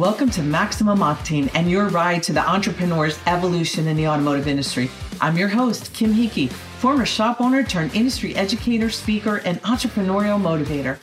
Welcome 0.00 0.30
to 0.30 0.42
Maximum 0.42 1.00
Octane 1.00 1.50
and 1.54 1.70
your 1.70 1.88
ride 1.88 2.22
to 2.22 2.32
the 2.32 2.40
entrepreneur's 2.40 3.18
evolution 3.26 3.86
in 3.86 3.98
the 3.98 4.08
automotive 4.08 4.48
industry. 4.48 4.90
I'm 5.20 5.36
your 5.36 5.48
host, 5.48 5.92
Kim 5.92 6.10
Hickey, 6.10 6.46
former 6.46 7.04
shop 7.04 7.38
owner 7.38 7.62
turned 7.62 7.94
industry 7.94 8.34
educator, 8.34 8.88
speaker, 8.88 9.42
and 9.44 9.60
entrepreneurial 9.60 10.40
motivator. 10.40 10.98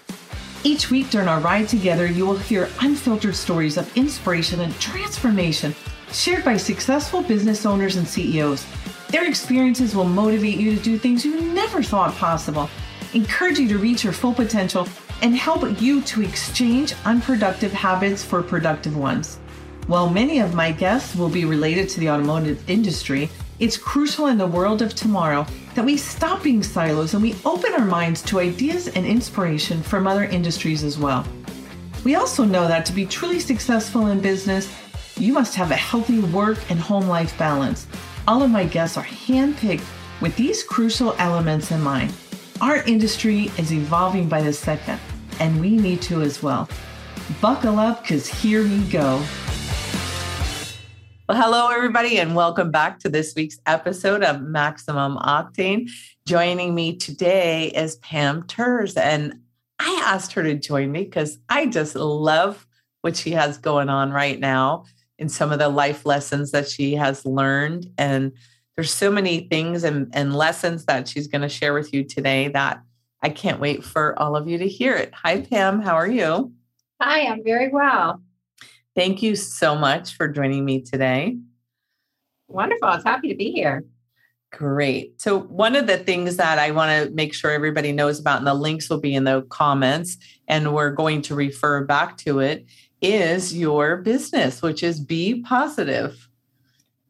Each 0.63 0.89
week 0.89 1.12
during 1.12 1.27
our 1.27 1.39
ride 1.39 1.68
together, 1.68 2.07
you 2.07 2.25
will 2.25 2.39
hear 2.39 2.71
unfiltered 2.80 3.36
stories 3.36 3.77
of 3.77 3.95
inspiration 3.95 4.62
and 4.62 4.73
transformation 4.80 5.75
shared 6.11 6.43
by 6.43 6.57
successful 6.57 7.21
business 7.21 7.68
owners 7.68 7.98
and 7.98 8.07
CEOs. 8.07 8.66
Their 9.09 9.27
experiences 9.27 9.95
will 9.95 10.05
motivate 10.05 10.57
you 10.57 10.75
to 10.75 10.82
do 10.82 10.98
things 10.98 11.23
you 11.23 11.39
never 11.54 11.84
thought 11.84 12.16
possible, 12.16 12.68
encourage 13.13 13.59
you 13.59 13.68
to 13.68 13.77
reach 13.77 14.04
your 14.04 14.13
full 14.13 14.34
potential, 14.34 14.88
and 15.21 15.35
help 15.35 15.81
you 15.81 16.02
to 16.02 16.21
exchange 16.21 16.94
unproductive 17.05 17.73
habits 17.73 18.23
for 18.23 18.44
productive 18.44 18.95
ones. 18.95 19.40
While 19.88 20.09
many 20.09 20.40
of 20.40 20.53
my 20.53 20.71
guests 20.71 21.16
will 21.16 21.30
be 21.30 21.45
related 21.45 21.90
to 21.90 21.99
the 21.99 22.09
automotive 22.09 22.70
industry, 22.70 23.30
it's 23.59 23.77
crucial 23.77 24.27
in 24.27 24.38
the 24.38 24.45
world 24.45 24.81
of 24.81 24.93
tomorrow 24.93 25.48
that 25.73 25.85
we 25.85 25.98
stop 25.98 26.43
being 26.43 26.62
silos 26.62 27.13
and 27.13 27.23
we 27.23 27.35
open 27.45 27.73
our 27.73 27.85
minds 27.85 28.21
to 28.23 28.40
ideas 28.40 28.88
and 28.90 29.05
inspiration 29.05 29.81
from 29.81 30.05
other 30.05 30.26
industries 30.26 30.84
as 30.84 30.98
well. 30.98 31.26
We 32.04 32.15
also 32.15 32.43
know 32.43 32.68
that 32.68 32.85
to 32.85 32.93
be 32.93 33.05
truly 33.05 33.40
successful 33.40 34.07
in 34.07 34.20
business, 34.20 34.71
you 35.18 35.34
must 35.34 35.55
have 35.55 35.71
a 35.71 35.76
healthy 35.76 36.20
work 36.20 36.59
and 36.70 36.79
home 36.79 37.07
life 37.07 37.38
balance. 37.38 37.88
All 38.27 38.43
of 38.43 38.52
my 38.52 38.65
guests 38.65 38.98
are 38.98 39.04
handpicked 39.04 39.85
with 40.21 40.35
these 40.35 40.63
crucial 40.63 41.15
elements 41.18 41.71
in 41.71 41.81
mind. 41.81 42.13
Our 42.62 42.77
industry 42.84 43.52
is 43.57 43.71
evolving 43.71 44.27
by 44.29 44.41
the 44.41 44.54
second, 44.54 44.99
and 45.40 45.60
we 45.62 45.71
need 45.71 46.02
to 46.04 46.21
as 46.21 46.41
well. 46.41 46.70
Buckle 47.41 47.80
up, 47.80 48.02
because 48.02 48.27
here 48.27 48.63
we 48.63 48.80
go. 48.85 49.24
Well, 51.27 51.41
hello, 51.41 51.70
everybody, 51.70 52.20
and 52.20 52.35
welcome 52.35 52.71
back 52.71 52.99
to 52.99 53.10
this 53.10 53.34
week's 53.35 53.60
episode 53.66 54.24
of 54.24 54.41
Maximum 54.41 55.18
Octane. 55.18 55.90
Joining 56.26 56.74
me 56.74 56.96
today 56.96 57.68
is 57.68 57.98
Pam 57.98 58.44
Ters, 58.44 58.96
and 58.96 59.41
I 59.77 60.04
asked 60.05 60.34
her 60.34 60.44
to 60.44 60.55
join 60.55 60.91
me 60.91 61.04
because 61.04 61.38
I 61.49 61.66
just 61.66 61.96
love 61.96 62.66
what 63.01 63.18
she 63.18 63.32
has 63.32 63.57
going 63.57 63.90
on 63.90 64.12
right 64.12 64.40
now 64.40 64.85
in 65.19 65.29
some 65.29 65.51
of 65.51 65.59
the 65.59 65.69
life 65.69 66.06
lessons 66.06 66.51
that 66.51 66.68
she 66.68 66.96
has 66.96 67.25
learned. 67.25 67.91
And 67.97 68.31
there's 68.75 68.94
so 68.94 69.12
many 69.12 69.47
things 69.50 69.84
and, 69.84 70.09
and 70.13 70.35
lessons 70.35 70.85
that 70.85 71.07
she's 71.07 71.28
going 71.28 71.41
to 71.41 71.50
share 71.50 71.74
with 71.74 71.94
you 71.94 72.03
today 72.03 72.47
that 72.50 72.81
I 73.22 73.29
can't 73.29 73.59
wait 73.59 73.84
for 73.84 74.18
all 74.19 74.35
of 74.35 74.47
you 74.47 74.57
to 74.57 74.68
hear 74.68 74.96
it. 74.96 75.13
Hi, 75.13 75.41
Pam. 75.41 75.81
How 75.81 75.96
are 75.96 76.09
you? 76.09 76.53
Hi, 77.01 77.28
I'm 77.28 77.44
very 77.44 77.69
well. 77.69 78.22
Thank 78.96 79.22
you 79.22 79.35
so 79.35 79.75
much 79.75 80.16
for 80.16 80.28
joining 80.28 80.66
me 80.66 80.81
today. 80.81 81.38
Wonderful. 82.47 82.90
It's 82.94 83.03
happy 83.03 83.29
to 83.29 83.35
be 83.35 83.51
here. 83.51 83.84
Great. 84.51 85.22
So, 85.22 85.40
one 85.40 85.75
of 85.75 85.88
the 85.88 85.97
things 85.97 86.38
that 86.38 86.57
I 86.57 86.72
want 86.72 87.09
to 87.09 87.13
make 87.13 87.34
sure 87.34 87.51
everybody 87.51 87.91
knows 87.91 88.19
about, 88.19 88.38
and 88.38 88.47
the 88.47 88.53
links 88.53 88.90
will 88.90 89.00
be 89.00 89.13
in 89.13 89.25
the 89.25 89.41
comments, 89.50 90.18
and 90.47 90.73
we're 90.73 90.91
going 90.91 91.22
to 91.23 91.35
refer 91.35 91.84
back 91.84 92.18
to 92.19 92.40
it, 92.40 92.66
is 93.01 93.56
your 93.56 93.97
business, 93.97 94.62
which 94.62 94.84
is 94.84 95.00
Be 95.00 95.41
Positive. 95.41 96.29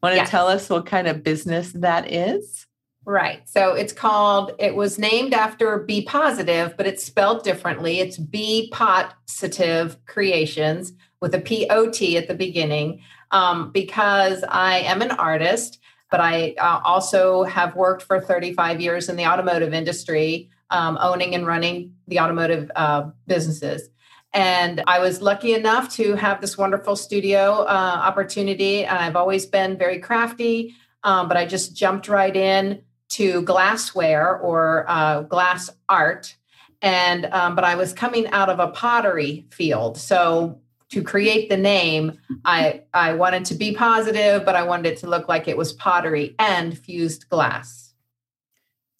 Want 0.02 0.14
to 0.14 0.18
yes. 0.18 0.30
tell 0.30 0.48
us 0.48 0.68
what 0.68 0.86
kind 0.86 1.06
of 1.06 1.22
business 1.22 1.72
that 1.72 2.12
is? 2.12 2.66
Right. 3.08 3.48
So 3.48 3.72
it's 3.72 3.94
called, 3.94 4.52
it 4.58 4.74
was 4.74 4.98
named 4.98 5.32
after 5.32 5.78
Be 5.78 6.02
Positive, 6.02 6.74
but 6.76 6.86
it's 6.86 7.02
spelled 7.02 7.42
differently. 7.42 8.00
It's 8.00 8.18
Be 8.18 8.68
Positive 8.70 9.96
Creations 10.04 10.92
with 11.22 11.34
a 11.34 11.40
P 11.40 11.66
O 11.70 11.90
T 11.90 12.18
at 12.18 12.28
the 12.28 12.34
beginning 12.34 13.00
um, 13.30 13.72
because 13.72 14.44
I 14.46 14.80
am 14.80 15.00
an 15.00 15.12
artist, 15.12 15.80
but 16.10 16.20
I 16.20 16.54
uh, 16.60 16.82
also 16.84 17.44
have 17.44 17.74
worked 17.74 18.02
for 18.02 18.20
35 18.20 18.82
years 18.82 19.08
in 19.08 19.16
the 19.16 19.24
automotive 19.24 19.72
industry, 19.72 20.50
um, 20.68 20.98
owning 21.00 21.34
and 21.34 21.46
running 21.46 21.94
the 22.08 22.20
automotive 22.20 22.70
uh, 22.76 23.08
businesses. 23.26 23.88
And 24.34 24.82
I 24.86 24.98
was 24.98 25.22
lucky 25.22 25.54
enough 25.54 25.90
to 25.94 26.14
have 26.16 26.42
this 26.42 26.58
wonderful 26.58 26.94
studio 26.94 27.62
uh, 27.62 28.02
opportunity. 28.04 28.86
I've 28.86 29.16
always 29.16 29.46
been 29.46 29.78
very 29.78 29.98
crafty, 29.98 30.74
um, 31.04 31.26
but 31.26 31.38
I 31.38 31.46
just 31.46 31.74
jumped 31.74 32.08
right 32.08 32.36
in 32.36 32.82
to 33.10 33.42
glassware 33.42 34.38
or 34.38 34.84
uh, 34.88 35.22
glass 35.22 35.70
art. 35.88 36.36
And 36.82 37.26
um, 37.26 37.54
but 37.54 37.64
I 37.64 37.74
was 37.74 37.92
coming 37.92 38.28
out 38.28 38.48
of 38.48 38.60
a 38.60 38.68
pottery 38.68 39.46
field, 39.50 39.96
so 39.98 40.60
to 40.90 41.02
create 41.02 41.48
the 41.48 41.56
name, 41.56 42.18
I 42.44 42.82
I 42.94 43.14
wanted 43.14 43.44
to 43.46 43.54
be 43.54 43.74
positive, 43.74 44.44
but 44.44 44.54
I 44.54 44.62
wanted 44.62 44.92
it 44.92 44.98
to 44.98 45.08
look 45.08 45.28
like 45.28 45.48
it 45.48 45.56
was 45.56 45.72
pottery 45.72 46.34
and 46.38 46.78
fused 46.78 47.28
glass. 47.28 47.88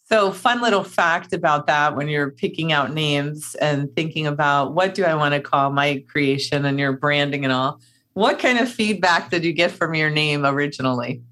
So, 0.09 0.33
fun 0.33 0.63
little 0.63 0.85
fact 0.85 1.35
about 1.35 1.67
that 1.67 1.95
when 1.95 2.09
you're 2.09 2.31
picking 2.31 2.73
out 2.73 2.95
names 2.95 3.55
and 3.57 3.95
thinking 3.95 4.27
about 4.27 4.73
what 4.73 4.95
do 4.95 5.05
I 5.05 5.15
want 5.15 5.35
to 5.35 5.41
call 5.41 5.71
my 5.71 6.03
creation 6.09 6.65
and 6.65 6.79
your 6.79 6.93
branding 6.93 7.45
and 7.45 7.53
all. 7.53 7.81
What 8.15 8.39
kind 8.39 8.59
of 8.59 8.71
feedback 8.71 9.31
did 9.31 9.45
you 9.45 9.53
get 9.53 9.71
from 9.71 9.95
your 9.95 10.11
name 10.11 10.47
originally? 10.47 11.23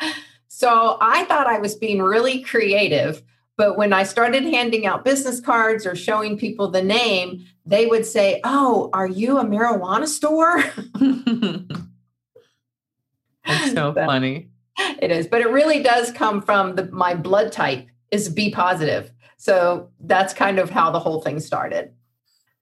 So, 0.60 0.98
I 1.00 1.24
thought 1.24 1.46
I 1.46 1.58
was 1.58 1.74
being 1.74 2.02
really 2.02 2.42
creative, 2.42 3.22
but 3.56 3.78
when 3.78 3.94
I 3.94 4.02
started 4.02 4.42
handing 4.42 4.84
out 4.84 5.06
business 5.06 5.40
cards 5.40 5.86
or 5.86 5.96
showing 5.96 6.36
people 6.36 6.68
the 6.68 6.82
name, 6.82 7.46
they 7.64 7.86
would 7.86 8.04
say, 8.04 8.42
Oh, 8.44 8.90
are 8.92 9.06
you 9.06 9.38
a 9.38 9.44
marijuana 9.46 10.06
store? 10.06 10.62
That's 13.46 13.72
so 13.72 13.94
funny. 13.94 14.50
It 15.00 15.10
is, 15.10 15.26
but 15.26 15.40
it 15.40 15.48
really 15.48 15.82
does 15.82 16.12
come 16.12 16.42
from 16.42 16.76
the, 16.76 16.84
my 16.92 17.14
blood 17.14 17.52
type 17.52 17.86
is 18.10 18.28
B 18.28 18.50
positive. 18.50 19.10
So 19.38 19.88
that's 19.98 20.34
kind 20.34 20.58
of 20.58 20.68
how 20.68 20.90
the 20.90 21.00
whole 21.00 21.22
thing 21.22 21.40
started. 21.40 21.94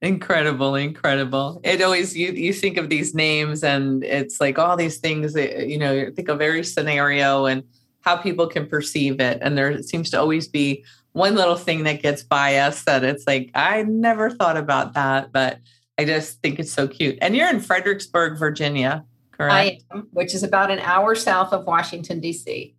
Incredible, 0.01 0.75
incredible. 0.75 1.59
It 1.65 1.81
always 1.81 2.15
you 2.15 2.31
you 2.31 2.53
think 2.53 2.77
of 2.77 2.87
these 2.87 3.13
names 3.13 3.61
and 3.61 4.05
it's 4.05 4.39
like 4.39 4.57
all 4.57 4.77
these 4.77 4.99
things 4.99 5.33
that 5.33 5.67
you 5.67 5.77
know, 5.77 6.09
think 6.15 6.29
of 6.29 6.39
every 6.39 6.63
scenario 6.63 7.45
and 7.45 7.65
how 8.01 8.17
people 8.17 8.47
can 8.47 8.67
perceive 8.67 9.19
it. 9.19 9.39
And 9.41 9.57
there 9.57 9.81
seems 9.83 10.09
to 10.11 10.19
always 10.19 10.47
be 10.47 10.83
one 11.13 11.35
little 11.35 11.55
thing 11.55 11.83
that 11.83 12.01
gets 12.01 12.23
by 12.23 12.57
us 12.57 12.83
that 12.83 13.03
it's 13.03 13.25
like, 13.27 13.51
I 13.55 13.83
never 13.83 14.29
thought 14.29 14.57
about 14.57 14.93
that, 14.93 15.31
but 15.31 15.59
I 15.97 16.05
just 16.05 16.41
think 16.41 16.59
it's 16.59 16.71
so 16.71 16.87
cute. 16.87 17.17
And 17.21 17.35
you're 17.35 17.49
in 17.49 17.59
Fredericksburg, 17.59 18.37
Virginia, 18.37 19.03
correct? 19.31 19.53
I 19.53 19.79
am, 19.91 20.07
which 20.11 20.33
is 20.33 20.43
about 20.43 20.71
an 20.71 20.79
hour 20.79 21.15
south 21.15 21.51
of 21.51 21.65
Washington, 21.65 22.19
D.C. 22.19 22.75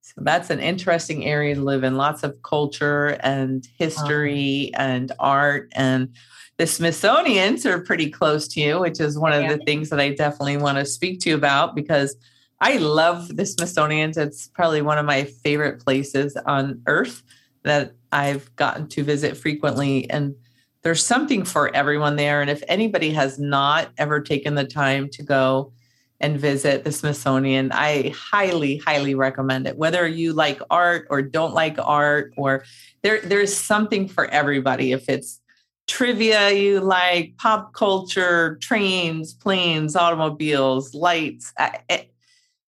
So 0.00 0.14
that's 0.18 0.50
an 0.50 0.60
interesting 0.60 1.24
area 1.24 1.54
to 1.54 1.60
live 1.60 1.84
in. 1.84 1.96
Lots 1.96 2.22
of 2.22 2.42
culture 2.42 3.18
and 3.20 3.66
history 3.78 4.72
uh-huh. 4.74 4.82
and 4.82 5.12
art. 5.18 5.68
And 5.74 6.14
the 6.58 6.66
Smithsonian's 6.66 7.66
are 7.66 7.80
pretty 7.80 8.10
close 8.10 8.48
to 8.48 8.60
you, 8.60 8.78
which 8.80 9.00
is 9.00 9.18
one 9.18 9.32
of 9.32 9.48
the 9.48 9.64
things 9.64 9.90
that 9.90 10.00
I 10.00 10.14
definitely 10.14 10.56
want 10.56 10.78
to 10.78 10.86
speak 10.86 11.20
to 11.20 11.30
you 11.30 11.34
about 11.36 11.74
because 11.74 12.16
I 12.60 12.78
love 12.78 13.36
the 13.36 13.46
Smithsonian. 13.46 14.12
It's 14.16 14.48
probably 14.48 14.82
one 14.82 14.98
of 14.98 15.06
my 15.06 15.24
favorite 15.24 15.80
places 15.84 16.36
on 16.46 16.82
earth 16.86 17.22
that 17.64 17.92
I've 18.12 18.54
gotten 18.56 18.88
to 18.88 19.04
visit 19.04 19.36
frequently. 19.36 20.08
And 20.08 20.34
there's 20.82 21.04
something 21.04 21.44
for 21.44 21.74
everyone 21.74 22.16
there. 22.16 22.40
And 22.40 22.48
if 22.48 22.62
anybody 22.68 23.10
has 23.10 23.38
not 23.38 23.90
ever 23.98 24.20
taken 24.20 24.54
the 24.54 24.64
time 24.64 25.08
to 25.10 25.22
go, 25.22 25.72
and 26.20 26.40
visit 26.40 26.84
the 26.84 26.92
Smithsonian. 26.92 27.70
I 27.72 28.14
highly, 28.16 28.78
highly 28.78 29.14
recommend 29.14 29.66
it. 29.66 29.76
Whether 29.76 30.06
you 30.06 30.32
like 30.32 30.60
art 30.70 31.06
or 31.10 31.22
don't 31.22 31.54
like 31.54 31.76
art, 31.78 32.32
or 32.36 32.64
there, 33.02 33.20
there's 33.20 33.54
something 33.54 34.08
for 34.08 34.26
everybody. 34.26 34.92
If 34.92 35.08
it's 35.08 35.40
trivia 35.86 36.50
you 36.52 36.80
like, 36.80 37.36
pop 37.36 37.74
culture, 37.74 38.58
trains, 38.60 39.34
planes, 39.34 39.94
automobiles, 39.94 40.94
lights, 40.94 41.52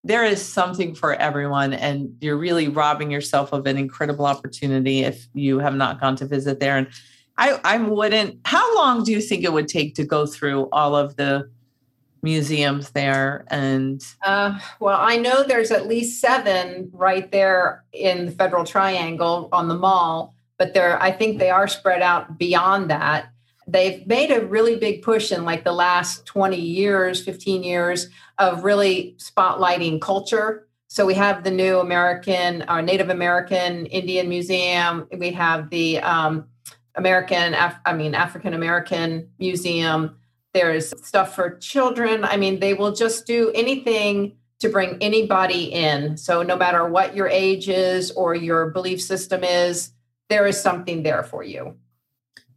there 0.08 0.24
is 0.24 0.42
something 0.42 0.94
for 0.94 1.14
everyone. 1.14 1.74
And 1.74 2.16
you're 2.20 2.38
really 2.38 2.66
robbing 2.66 3.10
yourself 3.10 3.52
of 3.52 3.66
an 3.66 3.76
incredible 3.76 4.24
opportunity 4.24 5.00
if 5.00 5.28
you 5.34 5.58
have 5.58 5.74
not 5.74 6.00
gone 6.00 6.16
to 6.16 6.26
visit 6.26 6.60
there. 6.60 6.78
And 6.78 6.88
I, 7.36 7.60
I 7.62 7.76
wouldn't, 7.76 8.40
how 8.46 8.74
long 8.74 9.04
do 9.04 9.12
you 9.12 9.20
think 9.20 9.44
it 9.44 9.52
would 9.52 9.68
take 9.68 9.94
to 9.96 10.04
go 10.04 10.26
through 10.26 10.70
all 10.72 10.96
of 10.96 11.16
the 11.16 11.50
museums 12.20 12.90
there 12.90 13.44
and 13.46 14.04
uh, 14.24 14.58
well 14.80 14.98
i 15.00 15.16
know 15.16 15.44
there's 15.44 15.70
at 15.70 15.86
least 15.86 16.20
seven 16.20 16.90
right 16.92 17.30
there 17.30 17.84
in 17.92 18.26
the 18.26 18.32
federal 18.32 18.64
triangle 18.64 19.48
on 19.52 19.68
the 19.68 19.74
mall 19.76 20.34
but 20.56 20.74
there 20.74 21.00
i 21.00 21.12
think 21.12 21.38
they 21.38 21.48
are 21.48 21.68
spread 21.68 22.02
out 22.02 22.36
beyond 22.36 22.90
that 22.90 23.30
they've 23.68 24.06
made 24.06 24.30
a 24.30 24.44
really 24.46 24.76
big 24.76 25.02
push 25.02 25.30
in 25.30 25.44
like 25.44 25.62
the 25.62 25.72
last 25.72 26.26
20 26.26 26.56
years 26.58 27.22
15 27.22 27.62
years 27.62 28.08
of 28.38 28.64
really 28.64 29.14
spotlighting 29.18 30.00
culture 30.00 30.66
so 30.88 31.04
we 31.04 31.14
have 31.14 31.44
the 31.44 31.50
new 31.50 31.78
american 31.78 32.62
our 32.62 32.78
uh, 32.78 32.82
native 32.82 33.10
american 33.10 33.86
indian 33.86 34.28
museum 34.28 35.06
we 35.18 35.30
have 35.30 35.70
the 35.70 35.98
um, 35.98 36.46
american 36.96 37.54
Af- 37.54 37.80
i 37.84 37.92
mean 37.92 38.14
african 38.14 38.54
american 38.54 39.28
museum 39.38 40.18
There's 40.54 40.88
stuff 41.06 41.34
for 41.34 41.58
children. 41.58 42.24
I 42.24 42.36
mean, 42.36 42.60
they 42.60 42.74
will 42.74 42.92
just 42.92 43.26
do 43.26 43.52
anything 43.54 44.36
to 44.60 44.68
bring 44.68 44.96
anybody 45.00 45.64
in. 45.64 46.16
So, 46.16 46.42
no 46.42 46.56
matter 46.56 46.88
what 46.88 47.14
your 47.14 47.28
age 47.28 47.68
is 47.68 48.10
or 48.12 48.34
your 48.34 48.70
belief 48.70 49.00
system 49.00 49.44
is, 49.44 49.92
there 50.28 50.46
is 50.46 50.60
something 50.60 51.02
there 51.02 51.22
for 51.22 51.42
you. 51.42 51.76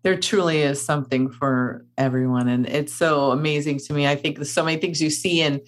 There 0.04 0.18
truly 0.18 0.62
is 0.62 0.84
something 0.84 1.30
for 1.30 1.86
everyone. 1.98 2.48
And 2.48 2.68
it's 2.68 2.94
so 2.94 3.32
amazing 3.32 3.80
to 3.80 3.94
me. 3.94 4.08
I 4.08 4.16
think 4.16 4.38
there's 4.38 4.52
so 4.52 4.66
many 4.66 4.80
things 4.80 5.02
you 5.02 5.10
see 5.10 5.42
in 5.42 5.62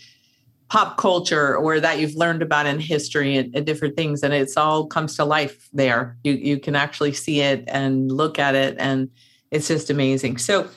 pop 0.73 0.97
culture 0.97 1.55
or 1.55 1.79
that 1.79 1.99
you've 1.99 2.15
learned 2.15 2.41
about 2.41 2.65
in 2.65 2.79
history 2.79 3.37
and, 3.37 3.55
and, 3.55 3.63
different 3.63 3.95
things 3.95 4.23
and 4.23 4.33
it's 4.33 4.57
all 4.57 4.87
comes 4.87 5.15
to 5.15 5.23
life 5.23 5.69
there 5.71 6.17
you 6.23 6.33
you 6.33 6.59
can 6.59 6.75
actually 6.75 7.13
see 7.13 7.41
it 7.41 7.63
and 7.67 8.11
look 8.11 8.39
at 8.39 8.55
it 8.55 8.75
and 8.79 9.07
it's 9.51 9.67
just 9.67 9.91
amazing 9.91 10.35
so 10.35 10.67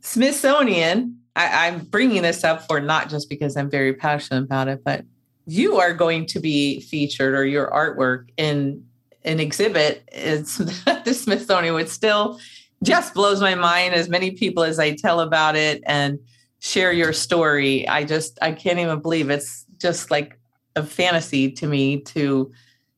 smithsonian 0.00 1.18
I, 1.34 1.66
i'm 1.66 1.80
bringing 1.80 2.22
this 2.22 2.42
up 2.42 2.66
for 2.66 2.80
not 2.80 3.10
just 3.10 3.28
because 3.28 3.54
i'm 3.54 3.70
very 3.70 3.92
passionate 3.92 4.44
about 4.44 4.68
it 4.68 4.82
but 4.82 5.04
you 5.46 5.76
are 5.76 5.92
going 5.92 6.24
to 6.26 6.40
be 6.40 6.80
featured 6.80 7.34
or 7.34 7.44
your 7.44 7.70
artwork 7.70 8.30
in 8.38 8.82
an 9.26 9.40
exhibit 9.40 10.08
it's 10.12 10.56
the 11.04 11.12
smithsonian 11.12 11.74
which 11.74 11.88
still 11.88 12.40
just 12.82 13.12
blows 13.14 13.40
my 13.40 13.54
mind 13.54 13.94
as 13.94 14.08
many 14.08 14.30
people 14.30 14.62
as 14.62 14.78
i 14.78 14.94
tell 14.94 15.20
about 15.20 15.56
it 15.56 15.82
and 15.86 16.18
share 16.60 16.92
your 16.92 17.12
story. 17.12 17.86
I 17.88 18.04
just 18.04 18.38
I 18.42 18.52
can't 18.52 18.78
even 18.78 19.00
believe 19.00 19.30
it's 19.30 19.64
just 19.78 20.10
like 20.10 20.38
a 20.74 20.82
fantasy 20.82 21.50
to 21.52 21.66
me 21.66 22.00
to 22.00 22.52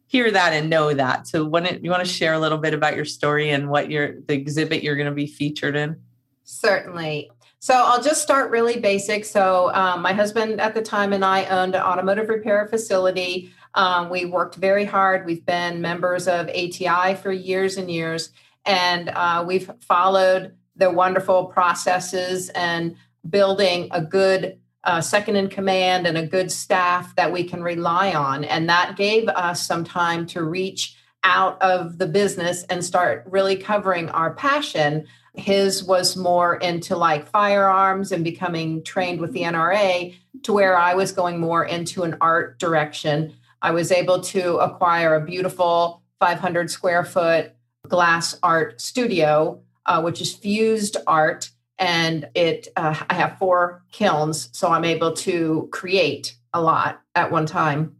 hear 0.06 0.30
that 0.30 0.52
and 0.52 0.70
know 0.70 0.94
that. 0.94 1.26
So 1.26 1.44
when 1.44 1.80
you 1.82 1.90
want 1.90 2.04
to 2.04 2.10
share 2.10 2.32
a 2.32 2.38
little 2.38 2.58
bit 2.58 2.72
about 2.72 2.96
your 2.96 3.04
story 3.04 3.50
and 3.50 3.68
what 3.68 3.90
your 3.90 4.20
the 4.22 4.34
exhibit 4.34 4.82
you're 4.82 4.96
going 4.96 5.08
to 5.08 5.14
be 5.14 5.26
featured 5.26 5.76
in? 5.76 6.00
Certainly. 6.44 7.30
So 7.60 7.74
I'll 7.74 8.02
just 8.02 8.22
start 8.22 8.50
really 8.50 8.78
basic. 8.78 9.24
So 9.24 9.72
um, 9.74 10.00
my 10.00 10.12
husband 10.12 10.60
at 10.60 10.74
the 10.74 10.82
time 10.82 11.12
and 11.12 11.24
I 11.24 11.44
owned 11.46 11.74
an 11.74 11.82
automotive 11.82 12.28
repair 12.28 12.66
facility. 12.68 13.52
Um, 13.74 14.10
we 14.10 14.24
worked 14.24 14.56
very 14.56 14.84
hard. 14.84 15.26
We've 15.26 15.44
been 15.44 15.80
members 15.80 16.26
of 16.26 16.48
ATI 16.48 17.14
for 17.14 17.32
years 17.32 17.76
and 17.76 17.90
years, 17.90 18.30
and 18.64 19.08
uh, 19.10 19.44
we've 19.46 19.70
followed 19.80 20.54
the 20.76 20.90
wonderful 20.90 21.46
processes 21.46 22.48
and 22.50 22.96
building 23.28 23.88
a 23.90 24.00
good 24.00 24.58
uh, 24.84 25.00
second 25.00 25.36
in 25.36 25.48
command 25.48 26.06
and 26.06 26.16
a 26.16 26.26
good 26.26 26.50
staff 26.50 27.14
that 27.16 27.32
we 27.32 27.44
can 27.44 27.62
rely 27.62 28.12
on. 28.12 28.44
And 28.44 28.68
that 28.68 28.96
gave 28.96 29.28
us 29.28 29.66
some 29.66 29.84
time 29.84 30.24
to 30.26 30.44
reach 30.44 30.96
out 31.24 31.60
of 31.60 31.98
the 31.98 32.06
business 32.06 32.62
and 32.64 32.84
start 32.84 33.24
really 33.28 33.56
covering 33.56 34.08
our 34.10 34.32
passion. 34.34 35.06
His 35.34 35.84
was 35.84 36.16
more 36.16 36.56
into 36.56 36.96
like 36.96 37.26
firearms 37.26 38.12
and 38.12 38.24
becoming 38.24 38.82
trained 38.82 39.20
with 39.20 39.32
the 39.32 39.42
NRA, 39.42 40.14
to 40.44 40.52
where 40.52 40.76
I 40.76 40.94
was 40.94 41.12
going 41.12 41.40
more 41.40 41.64
into 41.64 42.04
an 42.04 42.16
art 42.20 42.58
direction. 42.58 43.34
I 43.62 43.70
was 43.72 43.90
able 43.90 44.20
to 44.20 44.56
acquire 44.56 45.14
a 45.14 45.24
beautiful 45.24 46.02
500 46.20 46.70
square 46.70 47.04
foot 47.04 47.52
glass 47.86 48.38
art 48.42 48.80
studio, 48.80 49.60
uh, 49.86 50.02
which 50.02 50.20
is 50.20 50.34
fused 50.34 50.96
art 51.06 51.50
and 51.78 52.28
it 52.34 52.68
uh, 52.76 52.94
i 53.08 53.14
have 53.14 53.38
four 53.38 53.84
kilns 53.92 54.48
so 54.52 54.68
i'm 54.68 54.84
able 54.84 55.12
to 55.12 55.68
create 55.72 56.36
a 56.54 56.60
lot 56.60 57.02
at 57.14 57.30
one 57.30 57.46
time. 57.46 57.94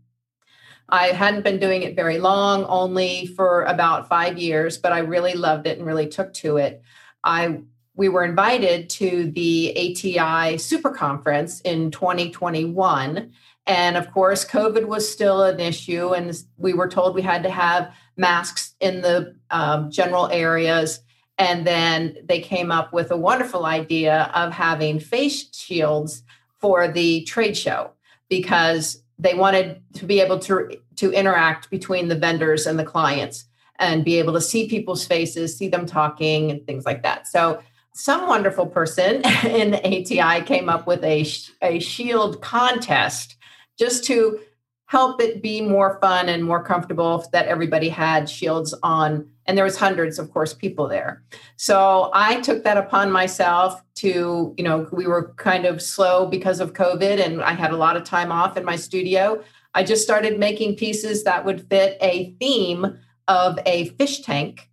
I 0.91 1.09
hadn't 1.09 1.43
been 1.43 1.61
doing 1.61 1.83
it 1.83 1.95
very 1.95 2.19
long 2.19 2.65
only 2.65 3.27
for 3.27 3.65
about 3.65 4.09
five 4.09 4.39
years 4.39 4.79
but 4.79 4.93
i 4.93 4.99
really 4.99 5.35
loved 5.35 5.67
it 5.67 5.79
and 5.79 5.87
really 5.87 6.09
took 6.09 6.33
to 6.35 6.57
it. 6.57 6.83
I 7.25 7.61
we 7.95 8.09
were 8.09 8.25
invited 8.25 8.89
to 8.91 9.31
the 9.33 9.73
ati 9.77 10.57
super 10.59 10.91
conference 10.91 11.61
in 11.63 11.91
2021 11.91 13.33
and 13.69 13.97
of 13.97 14.11
course 14.11 14.45
covid 14.45 14.87
was 14.87 15.11
still 15.11 15.45
an 15.45 15.61
issue 15.61 16.15
and 16.15 16.43
we 16.57 16.73
were 16.73 16.89
told 16.89 17.15
we 17.15 17.23
had 17.23 17.45
to 17.45 17.51
have 17.51 17.93
masks 18.17 18.75
in 18.81 19.03
the 19.03 19.35
um, 19.51 19.91
general 19.91 20.29
areas 20.33 21.01
and 21.39 21.65
then 21.65 22.17
they 22.25 22.41
came 22.41 22.73
up 22.73 22.93
with 22.93 23.13
a 23.13 23.17
wonderful 23.17 23.65
idea 23.65 24.31
of 24.35 24.53
having 24.53 24.99
face 24.99 25.55
shields 25.55 26.25
for 26.59 26.89
the 26.89 27.23
trade 27.23 27.57
show 27.57 27.93
because 28.29 29.03
they 29.19 29.35
wanted 29.35 29.81
to 29.95 30.05
be 30.05 30.21
able 30.21 30.39
to, 30.39 30.77
to 30.97 31.13
interact 31.13 31.71
between 31.71 32.09
the 32.09 32.17
vendors 32.17 32.67
and 32.67 32.79
the 32.79 32.85
clients 32.85 33.45
and 33.79 34.05
be 34.05 34.19
able 34.19 34.33
to 34.33 34.41
see 34.41 34.69
people's 34.69 35.07
faces, 35.07 35.57
see 35.57 35.69
them 35.69 35.87
talking, 35.87 36.51
and 36.51 36.67
things 36.67 36.85
like 36.85 37.03
that. 37.03 37.27
So, 37.27 37.63
some 37.95 38.29
wonderful 38.29 38.67
person 38.67 39.23
in 39.45 39.75
ATI 39.75 40.45
came 40.45 40.69
up 40.69 40.87
with 40.87 41.03
a, 41.03 41.27
a 41.63 41.81
shield 41.81 42.41
contest 42.41 43.37
just 43.79 44.05
to 44.05 44.41
help 44.89 45.21
it 45.21 45.43
be 45.43 45.61
more 45.61 45.99
fun 46.01 46.31
and 46.31 46.43
more 46.43 46.63
comfortable 46.65 47.25
that 47.33 47.47
everybody 47.47 47.91
had 47.91 48.29
shields 48.29 48.75
on. 48.83 49.29
And 49.45 49.57
there 49.57 49.65
was 49.65 49.77
hundreds 49.77 50.19
of 50.19 50.31
course 50.33 50.53
people 50.55 50.89
there. 50.89 51.23
So 51.57 52.11
i 52.15 52.41
took 52.41 52.65
that 52.65 52.77
upon 52.77 53.13
myself 53.13 53.83
to 53.97 54.55
you 54.57 54.65
know 54.65 54.89
we 54.91 55.07
were 55.07 55.35
kind 55.37 55.67
of 55.67 55.83
slow 55.83 56.27
because 56.27 56.61
of 56.61 56.73
covid 56.73 57.25
and 57.25 57.43
i 57.43 57.53
had 57.53 57.73
a 57.73 57.77
lot 57.77 57.97
of 57.97 58.05
time 58.05 58.33
off 58.33 58.57
in 58.57 58.65
my 58.65 58.77
studio. 58.77 59.43
I 59.75 59.85
just 59.85 60.03
started 60.03 60.39
making 60.39 60.77
pieces 60.77 61.25
that 61.25 61.45
would 61.45 61.69
fit 61.69 61.99
a 62.01 62.35
theme 62.41 62.99
of 63.29 63.59
a 63.67 63.91
fish 63.91 64.23
tank 64.23 64.71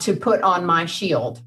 to 0.00 0.14
put 0.14 0.42
on 0.42 0.66
my 0.66 0.84
shield. 0.84 1.40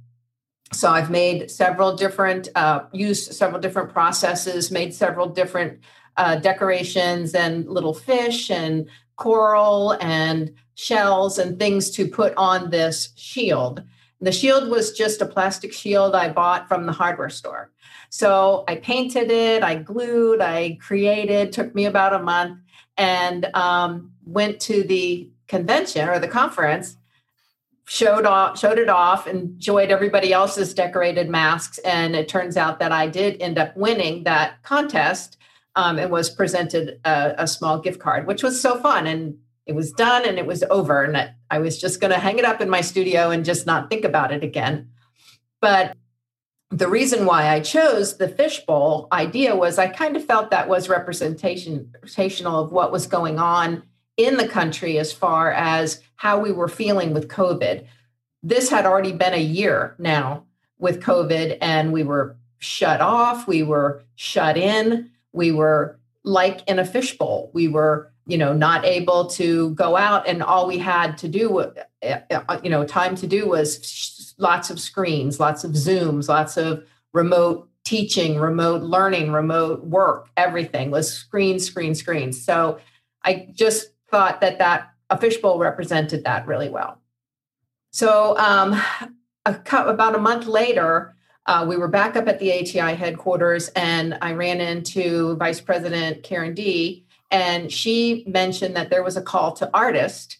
So 0.73 0.89
i've 0.89 1.11
made 1.11 1.51
several 1.51 1.95
different 1.95 2.49
uh, 2.55 2.85
used 2.93 3.33
several 3.33 3.61
different 3.61 3.93
processes 3.93 4.71
made 4.71 4.91
several 4.95 5.27
different 5.27 5.79
uh, 6.17 6.35
decorations 6.35 7.33
and 7.33 7.67
little 7.67 7.93
fish 7.93 8.49
and 8.49 8.87
coral 9.15 9.97
and 10.01 10.53
shells 10.75 11.39
and 11.39 11.57
things 11.57 11.89
to 11.91 12.07
put 12.07 12.33
on 12.37 12.69
this 12.69 13.09
shield. 13.15 13.83
The 14.21 14.31
shield 14.31 14.69
was 14.69 14.93
just 14.93 15.21
a 15.21 15.25
plastic 15.25 15.73
shield 15.73 16.15
I 16.15 16.29
bought 16.29 16.67
from 16.67 16.85
the 16.85 16.91
hardware 16.91 17.29
store. 17.29 17.71
So 18.09 18.63
I 18.67 18.75
painted 18.77 19.29
it, 19.31 19.63
I 19.63 19.75
glued, 19.75 20.41
I 20.41 20.77
created, 20.81 21.51
took 21.51 21.75
me 21.75 21.85
about 21.85 22.13
a 22.13 22.19
month, 22.19 22.59
and 22.97 23.45
um, 23.53 24.11
went 24.25 24.59
to 24.61 24.83
the 24.83 25.29
convention 25.47 26.07
or 26.09 26.19
the 26.19 26.27
conference, 26.27 26.97
showed 27.85 28.25
off, 28.25 28.59
showed 28.59 28.79
it 28.79 28.89
off, 28.89 29.27
enjoyed 29.27 29.91
everybody 29.91 30.33
else's 30.33 30.73
decorated 30.73 31.29
masks, 31.29 31.77
and 31.79 32.15
it 32.15 32.27
turns 32.27 32.57
out 32.57 32.79
that 32.79 32.91
I 32.91 33.07
did 33.07 33.41
end 33.41 33.57
up 33.57 33.75
winning 33.77 34.23
that 34.23 34.61
contest 34.63 35.37
um, 35.77 35.99
and 35.99 36.11
was 36.11 36.29
presented 36.29 36.99
a, 37.05 37.35
a, 37.37 37.47
small 37.47 37.79
gift 37.79 37.99
card, 37.99 38.25
which 38.25 38.41
was 38.41 38.59
so 38.59 38.79
fun. 38.79 39.05
And 39.05 39.37
it 39.67 39.75
was 39.75 39.91
done 39.91 40.27
and 40.27 40.39
it 40.39 40.47
was 40.47 40.63
over. 40.71 41.03
And 41.03 41.15
I, 41.15 41.35
I 41.51 41.59
was 41.59 41.79
just 41.79 42.01
going 42.01 42.11
to 42.11 42.19
hang 42.19 42.39
it 42.39 42.45
up 42.45 42.61
in 42.61 42.69
my 42.69 42.81
studio 42.81 43.29
and 43.29 43.45
just 43.45 43.67
not 43.67 43.87
think 43.89 44.03
about 44.03 44.33
it 44.33 44.43
again. 44.43 44.89
But 45.61 45.95
the 46.71 46.87
reason 46.89 47.25
why 47.25 47.49
I 47.49 47.59
chose 47.59 48.17
the 48.17 48.27
fishbowl 48.27 49.07
idea 49.11 49.55
was 49.55 49.77
I 49.77 49.87
kind 49.87 50.17
of 50.17 50.25
felt 50.25 50.49
that 50.49 50.67
was 50.67 50.89
representation 50.89 51.91
representational 51.93 52.63
of 52.63 52.71
what 52.71 52.91
was 52.91 53.05
going 53.05 53.37
on 53.37 53.83
in 54.17 54.37
the 54.37 54.47
country 54.47 54.97
as 54.97 55.13
far 55.13 55.51
as 55.51 56.01
how 56.15 56.39
we 56.39 56.51
were 56.51 56.67
feeling 56.67 57.13
with 57.13 57.27
COVID. 57.27 57.85
This 58.41 58.69
had 58.69 58.87
already 58.87 59.13
been 59.13 59.35
a 59.35 59.37
year 59.37 59.95
now 59.99 60.43
with 60.79 61.03
COVID, 61.03 61.59
and 61.61 61.93
we 61.93 62.03
were 62.03 62.35
shut 62.57 62.99
off, 62.99 63.47
we 63.47 63.61
were 63.61 64.03
shut 64.15 64.57
in 64.57 65.11
we 65.37 65.51
were 65.51 65.99
like 66.23 66.67
in 66.67 66.79
a 66.79 66.85
fishbowl. 66.85 67.51
We 67.53 67.67
were 67.67 68.11
you 68.25 68.37
know 68.37 68.53
not 68.53 68.83
able 68.83 69.27
to 69.27 69.69
go 69.71 69.95
out 69.95 70.27
and 70.27 70.43
all 70.43 70.67
we 70.67 70.77
had 70.77 71.17
to 71.19 71.29
do 71.29 71.59
uh, 71.59 72.19
uh, 72.29 72.59
you 72.61 72.69
know 72.69 72.83
time 72.83 73.15
to 73.15 73.25
do 73.25 73.47
was 73.47 74.35
lots 74.37 74.69
of 74.69 74.81
screens 74.81 75.39
lots 75.39 75.63
of 75.63 75.71
zooms 75.71 76.27
lots 76.27 76.57
of 76.57 76.85
remote 77.13 77.69
teaching 77.85 78.37
remote 78.37 78.81
learning 78.83 79.31
remote 79.31 79.85
work 79.85 80.27
everything 80.35 80.91
was 80.91 81.09
screen 81.09 81.57
screen 81.57 81.95
screen. 81.95 82.33
So 82.33 82.79
i 83.23 83.47
just 83.53 83.91
thought 84.11 84.41
that 84.41 84.57
that 84.59 84.89
a 85.09 85.17
fishbowl 85.17 85.59
represented 85.59 86.23
that 86.25 86.47
really 86.47 86.69
well. 86.69 87.01
So 87.91 88.37
um, 88.37 88.79
a, 89.45 89.59
about 89.71 90.15
a 90.15 90.19
month 90.19 90.45
later 90.45 91.15
uh, 91.47 91.65
we 91.67 91.77
were 91.77 91.87
back 91.87 92.15
up 92.15 92.27
at 92.27 92.39
the 92.39 92.51
ATI 92.51 92.93
headquarters, 92.93 93.69
and 93.69 94.17
I 94.21 94.33
ran 94.33 94.59
into 94.59 95.35
Vice 95.37 95.61
President 95.61 96.23
Karen 96.23 96.53
D, 96.53 97.05
and 97.31 97.71
she 97.71 98.25
mentioned 98.27 98.75
that 98.75 98.89
there 98.89 99.03
was 99.03 99.17
a 99.17 99.21
call 99.21 99.53
to 99.53 99.69
artists 99.73 100.37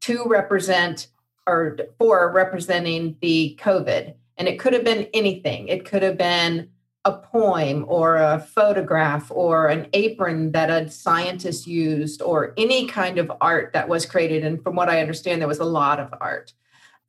to 0.00 0.24
represent 0.26 1.08
or 1.46 1.76
for 1.98 2.30
representing 2.30 3.16
the 3.20 3.58
COVID. 3.60 4.14
And 4.36 4.48
it 4.48 4.58
could 4.58 4.72
have 4.72 4.84
been 4.84 5.08
anything. 5.12 5.68
It 5.68 5.84
could 5.84 6.02
have 6.02 6.16
been 6.16 6.70
a 7.04 7.12
poem 7.12 7.84
or 7.88 8.16
a 8.16 8.38
photograph 8.38 9.30
or 9.30 9.68
an 9.68 9.88
apron 9.94 10.52
that 10.52 10.70
a 10.70 10.90
scientist 10.90 11.66
used 11.66 12.20
or 12.20 12.52
any 12.56 12.86
kind 12.86 13.18
of 13.18 13.32
art 13.40 13.72
that 13.72 13.88
was 13.88 14.04
created. 14.04 14.44
And 14.44 14.62
from 14.62 14.76
what 14.76 14.90
I 14.90 15.00
understand, 15.00 15.40
there 15.40 15.48
was 15.48 15.58
a 15.58 15.64
lot 15.64 15.98
of 15.98 16.12
art. 16.20 16.52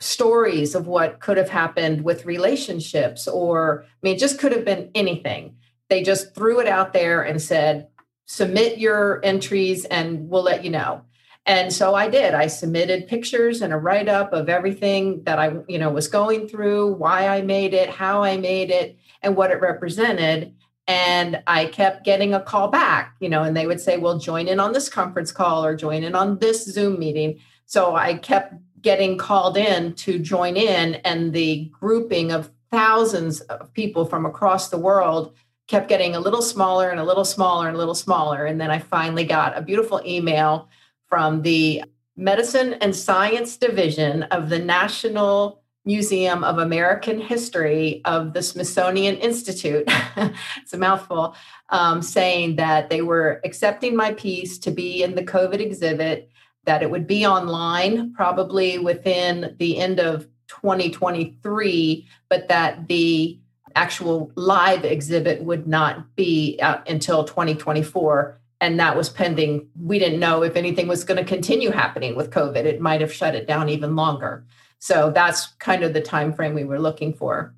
Stories 0.02 0.74
of 0.74 0.88
what 0.88 1.20
could 1.20 1.38
have 1.38 1.50
happened 1.50 2.04
with 2.04 2.26
relationships, 2.26 3.28
or 3.28 3.84
I 3.86 3.88
mean, 4.02 4.16
it 4.16 4.20
just 4.20 4.40
could 4.40 4.52
have 4.52 4.66
been 4.66 4.90
anything. 4.96 5.56
They 5.90 6.02
just 6.02 6.34
threw 6.34 6.60
it 6.60 6.68
out 6.68 6.94
there 6.94 7.22
and 7.22 7.42
said, 7.42 7.88
submit 8.26 8.78
your 8.78 9.20
entries 9.24 9.86
and 9.86 10.30
we'll 10.30 10.44
let 10.44 10.64
you 10.64 10.72
know. 10.72 11.02
And 11.46 11.74
so 11.74 11.96
I 11.96 12.08
did. 12.08 12.34
I 12.34 12.48
submitted 12.48 13.08
pictures 13.08 13.62
and 13.62 13.74
a 13.74 13.78
write 13.78 14.08
up 14.08 14.32
of 14.32 14.48
everything 14.48 15.24
that 15.24 15.40
I, 15.40 15.58
you 15.68 15.78
know, 15.80 15.90
was 15.90 16.08
going 16.08 16.48
through, 16.48 16.94
why 16.94 17.28
I 17.28 17.42
made 17.42 17.74
it, 17.74 17.90
how 17.90 18.24
I 18.24 18.38
made 18.38 18.70
it, 18.70 18.98
and 19.22 19.36
what 19.36 19.52
it 19.52 19.60
represented. 19.60 20.54
And 20.88 21.44
I 21.48 21.66
kept 21.66 22.06
getting 22.06 22.34
a 22.34 22.42
call 22.42 22.70
back, 22.70 23.16
you 23.20 23.30
know, 23.30 23.44
and 23.44 23.56
they 23.56 23.68
would 23.68 23.82
say, 23.82 23.98
well, 23.98 24.18
join 24.18 24.48
in 24.48 24.60
on 24.60 24.74
this 24.74 24.90
conference 24.90 25.32
call 25.32 25.64
or 25.66 25.76
join 25.76 26.04
in 26.04 26.16
on 26.16 26.40
this 26.40 26.66
Zoom 26.66 27.00
meeting. 27.00 27.40
So 27.66 27.96
I 27.96 28.16
kept 28.16 28.54
getting 28.82 29.18
called 29.18 29.58
in 29.58 29.94
to 29.94 30.20
join 30.20 30.58
in, 30.58 30.96
and 30.96 31.34
the 31.34 31.72
grouping 31.80 32.32
of 32.32 32.52
thousands 32.72 33.42
of 33.42 33.74
people 33.74 34.06
from 34.06 34.26
across 34.26 34.70
the 34.70 34.78
world 34.78 35.36
kept 35.68 35.88
getting 35.88 36.16
a 36.16 36.20
little 36.20 36.42
smaller 36.42 36.90
and 36.90 37.00
a 37.00 37.04
little 37.04 37.26
smaller 37.26 37.68
and 37.68 37.76
a 37.76 37.80
little 37.80 37.96
smaller. 37.96 38.46
And 38.46 38.60
then 38.60 38.72
I 38.72 38.80
finally 38.80 39.24
got 39.24 39.58
a 39.58 39.62
beautiful 39.62 40.02
email 40.06 40.70
from 41.08 41.42
the 41.42 41.84
Medicine 42.18 42.74
and 42.76 42.96
Science 42.96 43.58
Division 43.58 44.24
of 44.24 44.50
the 44.50 44.60
National 44.60 45.62
Museum 45.86 46.44
of 46.44 46.60
American 46.60 47.20
History 47.20 48.02
of 48.06 48.34
the 48.34 48.44
Smithsonian 48.44 49.16
Institute. 49.16 49.84
it's 50.58 50.74
a 50.74 50.78
mouthful, 50.78 51.36
um, 51.70 52.02
saying 52.02 52.58
that 52.58 52.90
they 52.90 53.02
were 53.02 53.42
accepting 53.44 53.96
my 53.96 54.14
piece 54.14 54.60
to 54.60 54.72
be 54.72 55.04
in 55.04 55.16
the 55.16 55.24
COVID 55.24 55.60
exhibit, 55.60 56.31
that 56.66 56.84
it 56.84 56.92
would 56.92 57.08
be 57.08 57.26
online 57.26 58.14
probably 58.14 58.78
within 58.78 59.56
the 59.60 59.78
end 59.78 60.00
of 60.00 60.28
2023, 60.48 62.08
but 62.30 62.48
that 62.48 62.88
the 62.88 63.40
actual 63.76 64.32
live 64.36 64.84
exhibit 64.84 65.44
would 65.44 65.68
not 65.68 66.16
be 66.16 66.60
out 66.62 66.88
until 66.90 67.24
2024 67.24 68.38
and 68.60 68.80
that 68.80 68.96
was 68.96 69.10
pending. 69.10 69.68
We 69.80 69.98
didn't 69.98 70.20
know 70.20 70.44
if 70.44 70.56
anything 70.56 70.88
was 70.88 71.04
going 71.04 71.18
to 71.18 71.24
continue 71.24 71.72
happening 71.72 72.16
with 72.16 72.30
covid. 72.30 72.66
It 72.66 72.80
might 72.80 73.02
have 73.02 73.12
shut 73.12 73.34
it 73.34 73.48
down 73.48 73.70
even 73.70 73.96
longer. 73.96 74.46
So 74.78 75.12
that's 75.14 75.48
kind 75.60 75.84
of 75.84 75.94
the 75.94 76.02
time 76.02 76.32
frame 76.32 76.54
we 76.54 76.64
were 76.64 76.80
looking 76.80 77.14
for. 77.14 77.54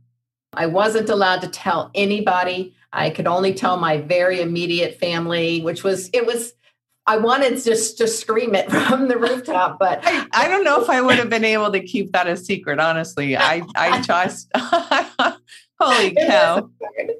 I 0.53 0.67
wasn't 0.67 1.09
allowed 1.09 1.41
to 1.41 1.47
tell 1.47 1.91
anybody. 1.93 2.73
I 2.93 3.09
could 3.09 3.27
only 3.27 3.53
tell 3.53 3.77
my 3.77 3.97
very 3.97 4.39
immediate 4.39 4.99
family 4.99 5.61
which 5.61 5.83
was 5.83 6.09
it 6.13 6.25
was 6.25 6.53
I 7.05 7.17
wanted 7.17 7.61
just 7.61 7.97
to 7.97 8.07
scream 8.07 8.55
it 8.55 8.71
from 8.87 9.07
the 9.07 9.17
rooftop, 9.17 9.77
but 9.79 9.99
I, 10.03 10.25
I, 10.31 10.47
don't 10.47 10.63
know 10.63 10.81
if 10.81 10.89
I 10.89 11.01
would 11.01 11.15
have 11.15 11.29
been 11.29 11.43
able 11.43 11.71
to 11.71 11.81
keep 11.81 12.13
that 12.13 12.27
a 12.27 12.37
secret. 12.37 12.79
Honestly, 12.79 13.35
I 13.35 13.61
I 13.75 14.01
just 14.07 14.49
Holy 15.83 16.15
cow. 16.15 16.69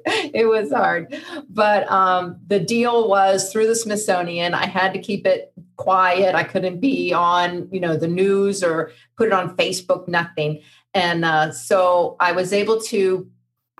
It 0.06 0.48
was 0.48 0.72
hard. 0.72 1.14
But 1.48 1.90
um, 1.90 2.38
the 2.46 2.60
deal 2.60 3.08
was 3.08 3.52
through 3.52 3.66
the 3.66 3.74
Smithsonian, 3.74 4.54
I 4.54 4.66
had 4.66 4.92
to 4.94 4.98
keep 4.98 5.26
it 5.26 5.52
quiet. 5.76 6.34
I 6.34 6.44
couldn't 6.44 6.80
be 6.80 7.12
on, 7.12 7.68
you 7.70 7.80
know, 7.80 7.96
the 7.96 8.08
news 8.08 8.62
or 8.62 8.92
put 9.16 9.26
it 9.26 9.32
on 9.32 9.56
Facebook, 9.56 10.08
nothing. 10.08 10.62
And 10.94 11.24
uh, 11.24 11.50
so 11.52 12.16
I 12.20 12.32
was 12.32 12.52
able 12.52 12.80
to, 12.82 13.28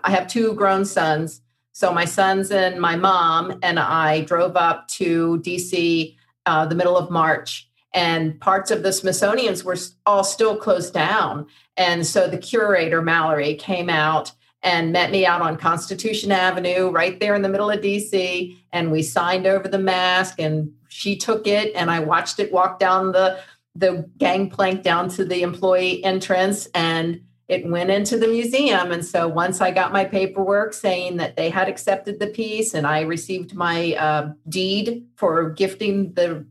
I 0.03 0.11
have 0.11 0.27
two 0.27 0.53
grown 0.53 0.85
sons. 0.85 1.41
So 1.75 1.91
my 1.91 2.05
sons 2.05 2.51
and 2.51 2.79
my 2.79 2.95
mom 2.95 3.59
and 3.61 3.79
I 3.79 4.21
drove 4.21 4.55
up 4.55 4.87
to 4.91 5.41
DC 5.43 6.15
uh, 6.45 6.65
the 6.65 6.73
middle 6.73 6.95
of 6.95 7.11
March 7.11 7.69
and 7.93 8.39
parts 8.39 8.71
of 8.71 8.81
the 8.81 8.93
Smithsonian's 8.93 9.65
were 9.65 9.75
all 10.05 10.23
still 10.23 10.55
closed 10.55 10.93
down. 10.93 11.47
And 11.75 12.07
so 12.07 12.29
the 12.29 12.37
curator, 12.37 13.01
Mallory, 13.01 13.55
came 13.55 13.89
out 13.89 14.31
and 14.63 14.93
met 14.93 15.11
me 15.11 15.25
out 15.25 15.41
on 15.41 15.57
Constitution 15.57 16.31
Avenue, 16.31 16.91
right 16.91 17.19
there 17.19 17.35
in 17.35 17.41
the 17.41 17.49
middle 17.49 17.69
of 17.69 17.81
DC. 17.81 18.57
And 18.71 18.89
we 18.89 19.03
signed 19.03 19.45
over 19.45 19.67
the 19.67 19.77
mask, 19.77 20.39
and 20.39 20.71
she 20.87 21.17
took 21.17 21.45
it, 21.45 21.75
and 21.75 21.91
I 21.91 21.99
watched 21.99 22.39
it 22.39 22.53
walk 22.53 22.79
down 22.79 23.11
the 23.11 23.37
the 23.77 24.09
gangplank 24.17 24.81
down 24.81 25.09
to 25.09 25.25
the 25.25 25.41
employee 25.41 26.01
entrance, 26.05 26.69
and 26.73 27.19
it 27.47 27.67
went 27.67 27.91
into 27.91 28.17
the 28.17 28.27
museum. 28.27 28.91
And 28.91 29.05
so 29.05 29.27
once 29.27 29.61
I 29.61 29.71
got 29.71 29.93
my 29.93 30.03
paperwork 30.03 30.73
saying 30.73 31.17
that 31.17 31.35
they 31.35 31.49
had 31.49 31.69
accepted 31.69 32.19
the 32.19 32.27
piece, 32.27 32.73
and 32.73 32.87
I 32.87 33.01
received 33.01 33.53
my 33.53 33.93
uh, 33.95 34.33
deed 34.49 35.05
for 35.15 35.51
gifting 35.51 36.13
the 36.13 36.45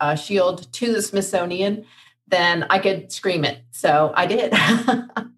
uh, 0.00 0.16
shield 0.16 0.72
to 0.72 0.92
the 0.92 1.02
Smithsonian, 1.02 1.84
then 2.26 2.66
I 2.68 2.78
could 2.78 3.12
scream 3.12 3.44
it. 3.44 3.62
So 3.70 4.12
I 4.16 4.26
did. 4.26 4.52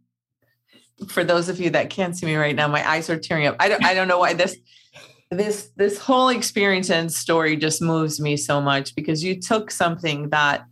for 1.09 1.25
those 1.25 1.49
of 1.49 1.61
you 1.61 1.71
that 1.71 1.91
can't 1.91 2.17
see 2.17 2.26
me 2.26 2.37
right 2.37 2.57
now, 2.57 2.69
my 2.69 2.88
eyes 2.88 3.11
are 3.11 3.19
tearing 3.19 3.47
up. 3.47 3.57
I 3.61 3.69
don't 3.69 3.85
I 3.85 3.95
don't 3.95 4.09
know 4.09 4.19
why 4.19 4.33
this 4.33 4.57
this 5.31 5.71
this 5.76 5.99
whole 5.99 6.29
experience 6.29 6.91
and 6.91 7.12
story 7.12 7.57
just 7.57 7.83
moves 7.83 8.21
me 8.21 8.37
so 8.37 8.61
much 8.61 8.95
because 8.95 9.23
you 9.23 9.41
took 9.41 9.71
something 9.71 10.31
that 10.31 10.65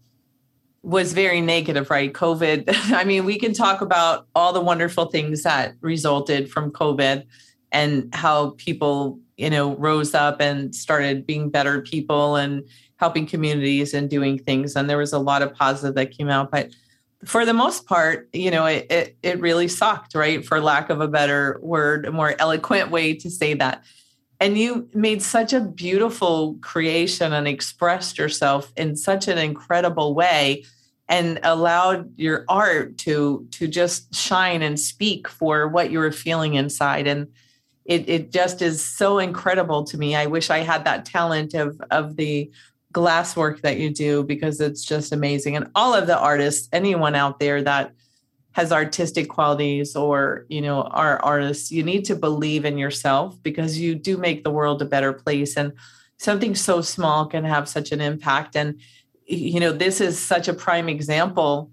was 0.84 1.14
very 1.14 1.40
negative, 1.40 1.88
right? 1.88 2.12
COVID. 2.12 2.64
I 2.92 3.04
mean, 3.04 3.24
we 3.24 3.38
can 3.38 3.54
talk 3.54 3.80
about 3.80 4.26
all 4.34 4.52
the 4.52 4.60
wonderful 4.60 5.06
things 5.06 5.42
that 5.42 5.74
resulted 5.80 6.50
from 6.50 6.70
COVID 6.70 7.24
and 7.72 8.14
how 8.14 8.50
people, 8.50 9.18
you 9.36 9.48
know, 9.48 9.74
rose 9.76 10.14
up 10.14 10.40
and 10.40 10.74
started 10.74 11.26
being 11.26 11.48
better 11.48 11.80
people 11.80 12.36
and 12.36 12.62
helping 12.96 13.26
communities 13.26 13.94
and 13.94 14.10
doing 14.10 14.38
things. 14.38 14.76
And 14.76 14.88
there 14.88 14.98
was 14.98 15.14
a 15.14 15.18
lot 15.18 15.42
of 15.42 15.54
positive 15.54 15.94
that 15.94 16.16
came 16.16 16.28
out. 16.28 16.50
But 16.50 16.70
for 17.24 17.46
the 17.46 17.54
most 17.54 17.86
part, 17.86 18.28
you 18.34 18.50
know, 18.50 18.66
it, 18.66 18.86
it, 18.90 19.16
it 19.22 19.40
really 19.40 19.68
sucked, 19.68 20.14
right? 20.14 20.44
For 20.44 20.60
lack 20.60 20.90
of 20.90 21.00
a 21.00 21.08
better 21.08 21.58
word, 21.62 22.04
a 22.06 22.12
more 22.12 22.34
eloquent 22.38 22.90
way 22.90 23.14
to 23.14 23.30
say 23.30 23.54
that. 23.54 23.82
And 24.38 24.58
you 24.58 24.88
made 24.92 25.22
such 25.22 25.54
a 25.54 25.60
beautiful 25.60 26.58
creation 26.60 27.32
and 27.32 27.48
expressed 27.48 28.18
yourself 28.18 28.70
in 28.76 28.96
such 28.96 29.28
an 29.28 29.38
incredible 29.38 30.14
way 30.14 30.64
and 31.08 31.38
allowed 31.42 32.18
your 32.18 32.44
art 32.48 32.96
to 32.98 33.46
to 33.50 33.68
just 33.68 34.14
shine 34.14 34.62
and 34.62 34.80
speak 34.80 35.28
for 35.28 35.68
what 35.68 35.90
you 35.90 35.98
were 35.98 36.12
feeling 36.12 36.54
inside 36.54 37.06
and 37.06 37.28
it, 37.84 38.08
it 38.08 38.32
just 38.32 38.62
is 38.62 38.82
so 38.82 39.18
incredible 39.18 39.84
to 39.84 39.98
me 39.98 40.16
i 40.16 40.26
wish 40.26 40.48
i 40.50 40.58
had 40.58 40.84
that 40.84 41.04
talent 41.04 41.52
of 41.54 41.80
of 41.90 42.16
the 42.16 42.50
glass 42.94 43.36
work 43.36 43.60
that 43.60 43.76
you 43.76 43.90
do 43.90 44.22
because 44.22 44.60
it's 44.60 44.82
just 44.82 45.12
amazing. 45.12 45.56
And 45.56 45.70
all 45.74 45.92
of 45.92 46.06
the 46.06 46.18
artists, 46.18 46.68
anyone 46.72 47.14
out 47.14 47.40
there 47.40 47.60
that 47.62 47.92
has 48.52 48.72
artistic 48.72 49.28
qualities 49.28 49.94
or, 49.96 50.46
you 50.48 50.62
know, 50.62 50.82
are 50.82 51.18
artists, 51.22 51.70
you 51.70 51.82
need 51.82 52.06
to 52.06 52.14
believe 52.14 52.64
in 52.64 52.78
yourself 52.78 53.36
because 53.42 53.78
you 53.78 53.96
do 53.96 54.16
make 54.16 54.44
the 54.44 54.50
world 54.50 54.80
a 54.80 54.86
better 54.86 55.12
place. 55.12 55.56
And 55.56 55.72
something 56.18 56.54
so 56.54 56.80
small 56.80 57.26
can 57.26 57.44
have 57.44 57.68
such 57.68 57.90
an 57.92 58.00
impact. 58.00 58.56
And, 58.56 58.80
you 59.26 59.60
know, 59.60 59.72
this 59.72 60.00
is 60.00 60.18
such 60.18 60.48
a 60.48 60.54
prime 60.54 60.88
example 60.88 61.70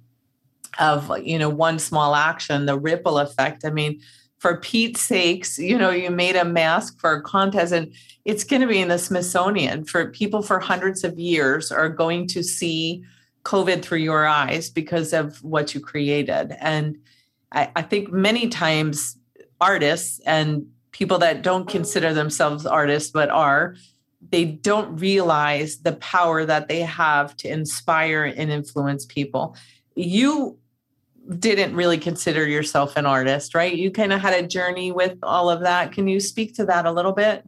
of, 0.79 1.11
you 1.19 1.37
know, 1.37 1.49
one 1.49 1.79
small 1.79 2.15
action, 2.15 2.65
the 2.65 2.79
ripple 2.79 3.19
effect. 3.19 3.65
I 3.65 3.71
mean, 3.71 4.01
for 4.39 4.57
Pete's 4.57 5.01
sakes, 5.01 5.59
you 5.59 5.77
know, 5.77 5.91
you 5.91 6.09
made 6.09 6.35
a 6.35 6.45
mask 6.45 6.99
for 6.99 7.13
a 7.13 7.21
contest 7.21 7.73
and 7.73 7.93
it's 8.25 8.43
going 8.43 8.61
to 8.61 8.67
be 8.67 8.79
in 8.79 8.87
the 8.87 8.97
Smithsonian 8.97 9.85
for 9.85 10.09
people 10.09 10.41
for 10.41 10.59
hundreds 10.59 11.03
of 11.03 11.19
years 11.19 11.71
are 11.71 11.89
going 11.89 12.27
to 12.27 12.43
see 12.43 13.03
COVID 13.43 13.83
through 13.83 13.99
your 13.99 14.25
eyes 14.25 14.69
because 14.69 15.13
of 15.13 15.43
what 15.43 15.73
you 15.73 15.79
created. 15.81 16.55
And 16.59 16.97
I, 17.51 17.71
I 17.75 17.81
think 17.81 18.11
many 18.11 18.47
times 18.47 19.17
artists 19.59 20.19
and 20.25 20.67
people 20.91 21.19
that 21.19 21.41
don't 21.41 21.67
consider 21.67 22.13
themselves 22.13 22.65
artists 22.65 23.11
but 23.11 23.29
are, 23.29 23.75
they 24.29 24.45
don't 24.45 24.97
realize 24.97 25.77
the 25.79 25.93
power 25.93 26.45
that 26.45 26.67
they 26.67 26.81
have 26.81 27.35
to 27.37 27.49
inspire 27.49 28.23
and 28.23 28.51
influence 28.51 29.05
people. 29.05 29.55
You 29.95 30.57
didn't 31.37 31.75
really 31.75 31.97
consider 31.97 32.47
yourself 32.47 32.97
an 32.97 33.05
artist, 33.05 33.53
right? 33.53 33.73
You 33.73 33.91
kind 33.91 34.13
of 34.13 34.21
had 34.21 34.33
a 34.33 34.47
journey 34.47 34.91
with 34.91 35.17
all 35.23 35.49
of 35.49 35.61
that. 35.61 35.91
Can 35.91 36.07
you 36.07 36.19
speak 36.19 36.55
to 36.55 36.65
that 36.65 36.85
a 36.85 36.91
little 36.91 37.11
bit? 37.11 37.45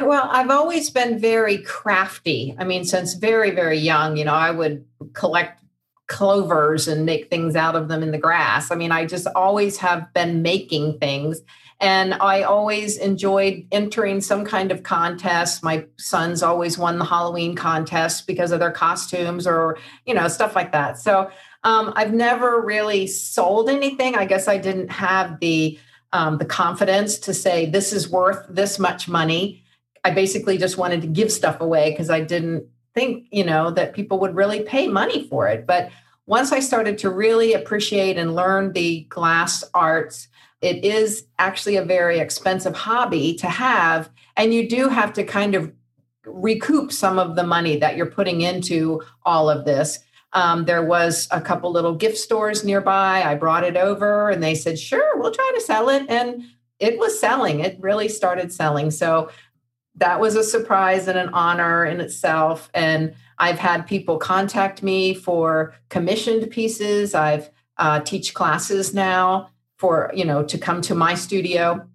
Well, 0.00 0.28
I've 0.30 0.50
always 0.50 0.90
been 0.90 1.18
very 1.18 1.58
crafty. 1.58 2.54
I 2.58 2.64
mean, 2.64 2.84
since 2.84 3.14
very, 3.14 3.52
very 3.52 3.78
young, 3.78 4.16
you 4.16 4.24
know, 4.24 4.34
I 4.34 4.50
would 4.50 4.84
collect 5.12 5.62
clovers 6.08 6.88
and 6.88 7.06
make 7.06 7.30
things 7.30 7.54
out 7.54 7.76
of 7.76 7.88
them 7.88 8.02
in 8.02 8.10
the 8.10 8.18
grass. 8.18 8.70
I 8.70 8.74
mean, 8.74 8.90
I 8.90 9.06
just 9.06 9.26
always 9.36 9.76
have 9.78 10.12
been 10.14 10.42
making 10.42 10.98
things. 10.98 11.40
And 11.80 12.14
I 12.14 12.42
always 12.42 12.96
enjoyed 12.96 13.66
entering 13.70 14.20
some 14.20 14.44
kind 14.44 14.72
of 14.72 14.82
contest. 14.82 15.62
My 15.62 15.86
sons 15.96 16.42
always 16.42 16.76
won 16.76 16.98
the 16.98 17.04
Halloween 17.04 17.54
contest 17.54 18.26
because 18.26 18.50
of 18.50 18.58
their 18.58 18.72
costumes 18.72 19.46
or, 19.46 19.78
you 20.04 20.12
know, 20.12 20.26
stuff 20.26 20.56
like 20.56 20.72
that. 20.72 20.98
So 20.98 21.30
um, 21.62 21.92
I've 21.94 22.12
never 22.12 22.60
really 22.60 23.06
sold 23.06 23.68
anything. 23.68 24.16
I 24.16 24.24
guess 24.24 24.48
I 24.48 24.58
didn't 24.58 24.90
have 24.90 25.38
the 25.40 25.78
um, 26.12 26.38
the 26.38 26.44
confidence 26.44 27.18
to 27.18 27.34
say 27.34 27.66
this 27.66 27.92
is 27.92 28.08
worth 28.08 28.46
this 28.48 28.78
much 28.78 29.08
money. 29.08 29.62
I 30.04 30.10
basically 30.10 30.56
just 30.56 30.78
wanted 30.78 31.02
to 31.02 31.06
give 31.06 31.30
stuff 31.30 31.60
away 31.60 31.90
because 31.90 32.08
I 32.08 32.20
didn't 32.20 32.64
think, 32.94 33.26
you 33.30 33.44
know, 33.44 33.70
that 33.72 33.92
people 33.92 34.18
would 34.20 34.34
really 34.34 34.62
pay 34.62 34.88
money 34.88 35.28
for 35.28 35.46
it. 35.48 35.66
But 35.66 35.90
once 36.26 36.50
I 36.50 36.60
started 36.60 36.98
to 36.98 37.10
really 37.10 37.52
appreciate 37.52 38.16
and 38.16 38.34
learn 38.34 38.72
the 38.72 39.00
glass 39.10 39.64
arts, 39.74 40.28
it 40.60 40.84
is 40.84 41.24
actually 41.38 41.76
a 41.76 41.84
very 41.84 42.18
expensive 42.18 42.74
hobby 42.74 43.34
to 43.36 43.46
have. 43.46 44.10
And 44.36 44.52
you 44.52 44.68
do 44.68 44.88
have 44.88 45.12
to 45.14 45.24
kind 45.24 45.54
of 45.54 45.72
recoup 46.24 46.92
some 46.92 47.18
of 47.18 47.36
the 47.36 47.44
money 47.44 47.76
that 47.76 47.96
you're 47.96 48.06
putting 48.06 48.40
into 48.40 49.02
all 49.24 49.48
of 49.48 49.64
this. 49.64 50.00
Um, 50.32 50.64
there 50.66 50.84
was 50.84 51.26
a 51.30 51.40
couple 51.40 51.70
little 51.72 51.94
gift 51.94 52.18
stores 52.18 52.64
nearby. 52.64 53.22
I 53.22 53.34
brought 53.34 53.64
it 53.64 53.76
over 53.76 54.28
and 54.28 54.42
they 54.42 54.54
said, 54.54 54.78
sure, 54.78 55.18
we'll 55.18 55.30
try 55.30 55.52
to 55.54 55.60
sell 55.60 55.88
it. 55.88 56.04
And 56.08 56.42
it 56.80 56.98
was 56.98 57.18
selling. 57.18 57.60
It 57.60 57.78
really 57.80 58.08
started 58.08 58.52
selling. 58.52 58.90
So 58.90 59.30
that 59.94 60.20
was 60.20 60.36
a 60.36 60.44
surprise 60.44 61.08
and 61.08 61.18
an 61.18 61.30
honor 61.30 61.84
in 61.84 62.00
itself. 62.00 62.70
And 62.74 63.14
I've 63.38 63.58
had 63.58 63.86
people 63.86 64.18
contact 64.18 64.82
me 64.82 65.14
for 65.14 65.74
commissioned 65.88 66.50
pieces. 66.50 67.14
I've 67.14 67.50
uh, 67.78 68.00
teach 68.00 68.34
classes 68.34 68.92
now 68.92 69.50
for 69.78 70.10
you 70.14 70.24
know 70.24 70.42
to 70.42 70.58
come 70.58 70.80
to 70.82 70.94
my 70.94 71.14
studio 71.14 71.86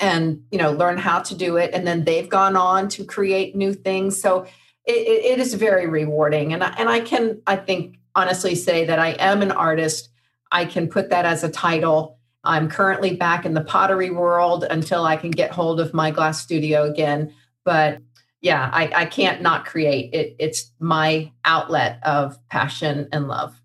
and 0.00 0.42
you 0.50 0.58
know 0.58 0.72
learn 0.72 0.98
how 0.98 1.20
to 1.20 1.34
do 1.34 1.56
it. 1.56 1.70
And 1.74 1.86
then 1.86 2.04
they've 2.04 2.28
gone 2.28 2.56
on 2.56 2.88
to 2.90 3.04
create 3.04 3.54
new 3.54 3.74
things. 3.74 4.20
So 4.20 4.46
it, 4.84 4.92
it 4.92 5.38
is 5.38 5.54
very 5.54 5.86
rewarding. 5.86 6.52
And 6.52 6.64
I, 6.64 6.74
and 6.78 6.88
I 6.88 7.00
can 7.00 7.40
I 7.46 7.56
think 7.56 7.98
honestly 8.14 8.54
say 8.54 8.84
that 8.86 8.98
I 8.98 9.10
am 9.10 9.42
an 9.42 9.52
artist. 9.52 10.08
I 10.50 10.64
can 10.64 10.88
put 10.88 11.10
that 11.10 11.24
as 11.24 11.44
a 11.44 11.50
title. 11.50 12.18
I'm 12.44 12.68
currently 12.68 13.14
back 13.14 13.44
in 13.44 13.54
the 13.54 13.64
pottery 13.64 14.10
world 14.10 14.64
until 14.64 15.04
I 15.04 15.16
can 15.16 15.30
get 15.30 15.50
hold 15.50 15.80
of 15.80 15.92
my 15.92 16.10
glass 16.10 16.40
studio 16.40 16.84
again. 16.84 17.34
But 17.64 17.98
yeah 18.40 18.70
I, 18.72 18.90
I 18.94 19.04
can't 19.06 19.42
not 19.42 19.66
create. 19.66 20.14
It 20.14 20.36
it's 20.38 20.70
my 20.78 21.32
outlet 21.44 21.98
of 22.04 22.38
passion 22.48 23.08
and 23.12 23.26
love 23.28 23.60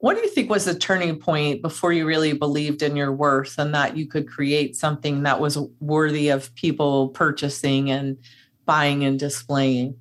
what 0.00 0.16
do 0.16 0.22
you 0.22 0.30
think 0.30 0.48
was 0.48 0.64
the 0.64 0.74
turning 0.74 1.18
point 1.18 1.60
before 1.60 1.92
you 1.92 2.06
really 2.06 2.32
believed 2.32 2.82
in 2.82 2.96
your 2.96 3.12
worth 3.12 3.58
and 3.58 3.74
that 3.74 3.98
you 3.98 4.06
could 4.06 4.26
create 4.26 4.74
something 4.74 5.22
that 5.24 5.40
was 5.40 5.58
worthy 5.78 6.30
of 6.30 6.54
people 6.54 7.10
purchasing 7.10 7.90
and 7.90 8.16
buying 8.64 9.04
and 9.04 9.18
displaying? 9.18 9.94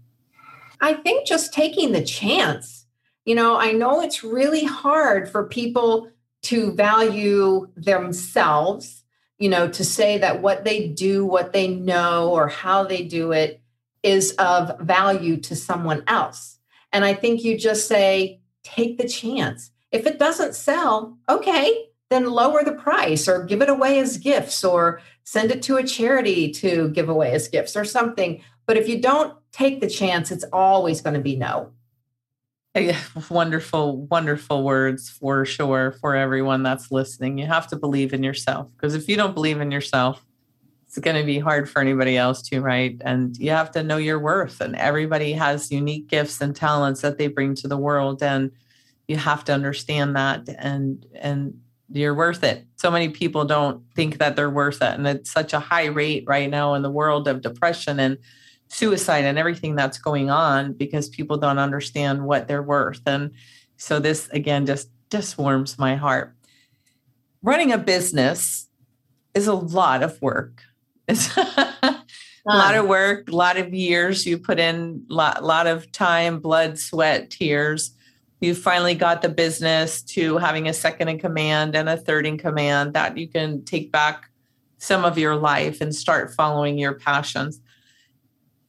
I 0.79 0.93
think 0.93 1.27
just 1.27 1.53
taking 1.53 1.91
the 1.91 2.03
chance. 2.03 2.85
You 3.25 3.35
know, 3.35 3.59
I 3.59 3.73
know 3.73 4.01
it's 4.01 4.23
really 4.23 4.63
hard 4.63 5.29
for 5.29 5.45
people 5.45 6.09
to 6.43 6.71
value 6.71 7.67
themselves, 7.75 9.03
you 9.37 9.49
know, 9.49 9.67
to 9.67 9.83
say 9.83 10.17
that 10.19 10.41
what 10.41 10.63
they 10.63 10.87
do, 10.87 11.25
what 11.25 11.51
they 11.51 11.67
know, 11.67 12.29
or 12.29 12.47
how 12.47 12.85
they 12.85 13.03
do 13.03 13.33
it 13.33 13.61
is 14.01 14.31
of 14.39 14.79
value 14.79 15.35
to 15.41 15.57
someone 15.57 16.03
else. 16.07 16.57
And 16.93 17.03
I 17.03 17.13
think 17.13 17.43
you 17.43 17.57
just 17.57 17.89
say, 17.89 18.39
take 18.63 18.97
the 18.97 19.07
chance 19.07 19.71
if 19.91 20.05
it 20.05 20.19
doesn't 20.19 20.55
sell, 20.55 21.17
okay, 21.27 21.85
then 22.09 22.25
lower 22.25 22.63
the 22.63 22.73
price 22.73 23.27
or 23.27 23.43
give 23.43 23.61
it 23.61 23.69
away 23.69 23.99
as 23.99 24.17
gifts 24.17 24.63
or 24.63 25.01
send 25.23 25.51
it 25.51 25.61
to 25.63 25.77
a 25.77 25.83
charity 25.83 26.51
to 26.51 26.89
give 26.89 27.09
away 27.09 27.31
as 27.31 27.47
gifts 27.47 27.75
or 27.75 27.85
something. 27.85 28.41
But 28.65 28.77
if 28.77 28.87
you 28.87 29.01
don't 29.01 29.35
take 29.51 29.81
the 29.81 29.89
chance, 29.89 30.31
it's 30.31 30.45
always 30.51 31.01
going 31.01 31.15
to 31.15 31.21
be 31.21 31.35
no. 31.35 31.71
Eh, 32.75 32.81
yeah, 32.81 32.99
wonderful, 33.29 34.05
wonderful 34.07 34.63
words 34.63 35.09
for 35.09 35.45
sure 35.45 35.91
for 35.91 36.15
everyone 36.15 36.63
that's 36.63 36.91
listening. 36.91 37.37
You 37.37 37.47
have 37.47 37.67
to 37.67 37.75
believe 37.75 38.13
in 38.13 38.23
yourself 38.23 38.67
because 38.75 38.95
if 38.95 39.07
you 39.07 39.15
don't 39.15 39.33
believe 39.33 39.59
in 39.59 39.71
yourself, 39.71 40.25
it's 40.85 40.97
going 40.97 41.17
to 41.17 41.25
be 41.25 41.37
hard 41.37 41.69
for 41.69 41.81
anybody 41.81 42.17
else 42.17 42.41
to, 42.43 42.61
right? 42.61 42.99
And 43.05 43.37
you 43.37 43.51
have 43.51 43.69
to 43.71 43.83
know 43.83 43.97
your 43.97 44.17
worth. 44.17 44.59
And 44.59 44.75
everybody 44.75 45.33
has 45.33 45.71
unique 45.71 46.07
gifts 46.07 46.41
and 46.41 46.55
talents 46.55 47.01
that 47.01 47.19
they 47.19 47.27
bring 47.27 47.53
to 47.55 47.67
the 47.67 47.77
world. 47.77 48.23
And 48.23 48.51
you 49.09 49.17
have 49.17 49.43
to 49.43 49.51
understand 49.53 50.15
that 50.15 50.47
and 50.59 51.03
and 51.15 51.59
you're 51.91 52.13
worth 52.13 52.43
it. 52.43 52.67
So 52.75 52.91
many 52.91 53.09
people 53.09 53.43
don't 53.45 53.83
think 53.95 54.19
that 54.19 54.35
they're 54.35 54.51
worth 54.51 54.83
it. 54.83 54.93
And 54.93 55.07
it's 55.07 55.31
such 55.31 55.53
a 55.53 55.59
high 55.59 55.87
rate 55.87 56.23
right 56.27 56.47
now 56.47 56.75
in 56.75 56.83
the 56.83 56.91
world 56.91 57.27
of 57.27 57.41
depression 57.41 57.99
and 57.99 58.19
suicide 58.67 59.25
and 59.25 59.39
everything 59.39 59.75
that's 59.75 59.97
going 59.97 60.29
on 60.29 60.73
because 60.73 61.09
people 61.09 61.37
don't 61.37 61.57
understand 61.57 62.23
what 62.23 62.47
they're 62.47 62.61
worth. 62.61 63.01
And 63.07 63.31
so 63.77 63.99
this 63.99 64.29
again 64.29 64.67
just 64.67 64.89
just 65.09 65.39
warms 65.39 65.79
my 65.79 65.95
heart. 65.95 66.35
Running 67.41 67.71
a 67.71 67.79
business 67.79 68.67
is 69.33 69.47
a 69.47 69.55
lot 69.55 70.03
of 70.03 70.21
work. 70.21 70.61
It's 71.07 71.35
a 71.37 72.03
lot 72.45 72.75
of 72.75 72.85
work, 72.85 73.27
a 73.27 73.35
lot 73.35 73.57
of 73.57 73.73
years 73.73 74.27
you 74.27 74.37
put 74.37 74.59
in, 74.59 75.07
a 75.09 75.13
lot, 75.13 75.43
lot 75.43 75.65
of 75.65 75.91
time, 75.91 76.39
blood, 76.39 76.77
sweat, 76.77 77.31
tears 77.31 77.95
you 78.39 78.55
finally 78.55 78.95
got 78.95 79.21
the 79.21 79.29
business 79.29 80.01
to 80.01 80.37
having 80.37 80.67
a 80.67 80.73
second 80.73 81.09
in 81.09 81.19
command 81.19 81.75
and 81.75 81.89
a 81.89 81.97
third 81.97 82.25
in 82.25 82.37
command 82.37 82.93
that 82.93 83.17
you 83.17 83.27
can 83.27 83.63
take 83.65 83.91
back 83.91 84.29
some 84.77 85.03
of 85.03 85.17
your 85.17 85.35
life 85.35 85.81
and 85.81 85.93
start 85.93 86.33
following 86.33 86.77
your 86.77 86.93
passions. 86.93 87.59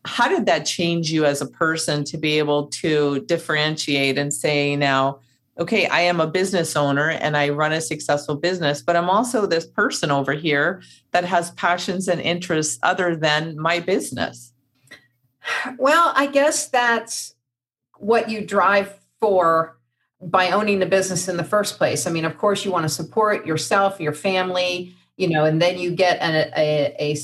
How 0.05 0.29
did 0.29 0.47
that 0.47 0.67
change 0.67 1.13
you 1.13 1.25
as 1.25 1.41
a 1.41 1.47
person 1.47 2.05
to 2.05 2.19
be 2.19 2.39
able 2.39 2.67
to 2.67 3.21
differentiate 3.27 4.19
and 4.19 4.33
say 4.33 4.77
now 4.77 5.21
okay 5.59 5.87
i 5.89 6.01
am 6.01 6.21
a 6.21 6.27
business 6.27 6.77
owner 6.77 7.11
and 7.11 7.37
i 7.37 7.49
run 7.49 7.73
a 7.73 7.81
successful 7.81 8.37
business 8.37 8.81
but 8.81 8.95
i'm 8.95 9.11
also 9.11 9.47
this 9.47 9.67
person 9.67 10.11
over 10.11 10.33
here 10.33 10.81
that 11.11 11.25
has 11.25 11.51
passions 11.53 12.07
and 12.07 12.21
interests 12.21 12.79
other 12.83 13.17
than 13.17 13.59
my 13.59 13.81
business? 13.81 14.53
Well 15.77 16.13
i 16.15 16.27
guess 16.27 16.69
that's 16.69 17.35
what 17.99 18.31
you 18.31 18.47
drive 18.47 19.00
for 19.21 19.77
by 20.23 20.51
owning 20.51 20.81
the 20.81 20.87
business 20.87 21.29
in 21.29 21.37
the 21.37 21.45
first 21.45 21.79
place. 21.79 22.07
I 22.07 22.11
mean, 22.11 22.25
of 22.25 22.37
course, 22.37 22.65
you 22.65 22.71
want 22.71 22.85
to 22.85 22.89
support 22.91 23.47
yourself, 23.47 24.01
your 24.01 24.13
family, 24.13 24.95
you 25.17 25.29
know, 25.29 25.45
and 25.45 25.63
then 25.63 25.79
you 25.79 25.93
get 25.93 26.21
a, 26.21 26.53
a, 26.59 26.97
a 26.99 27.17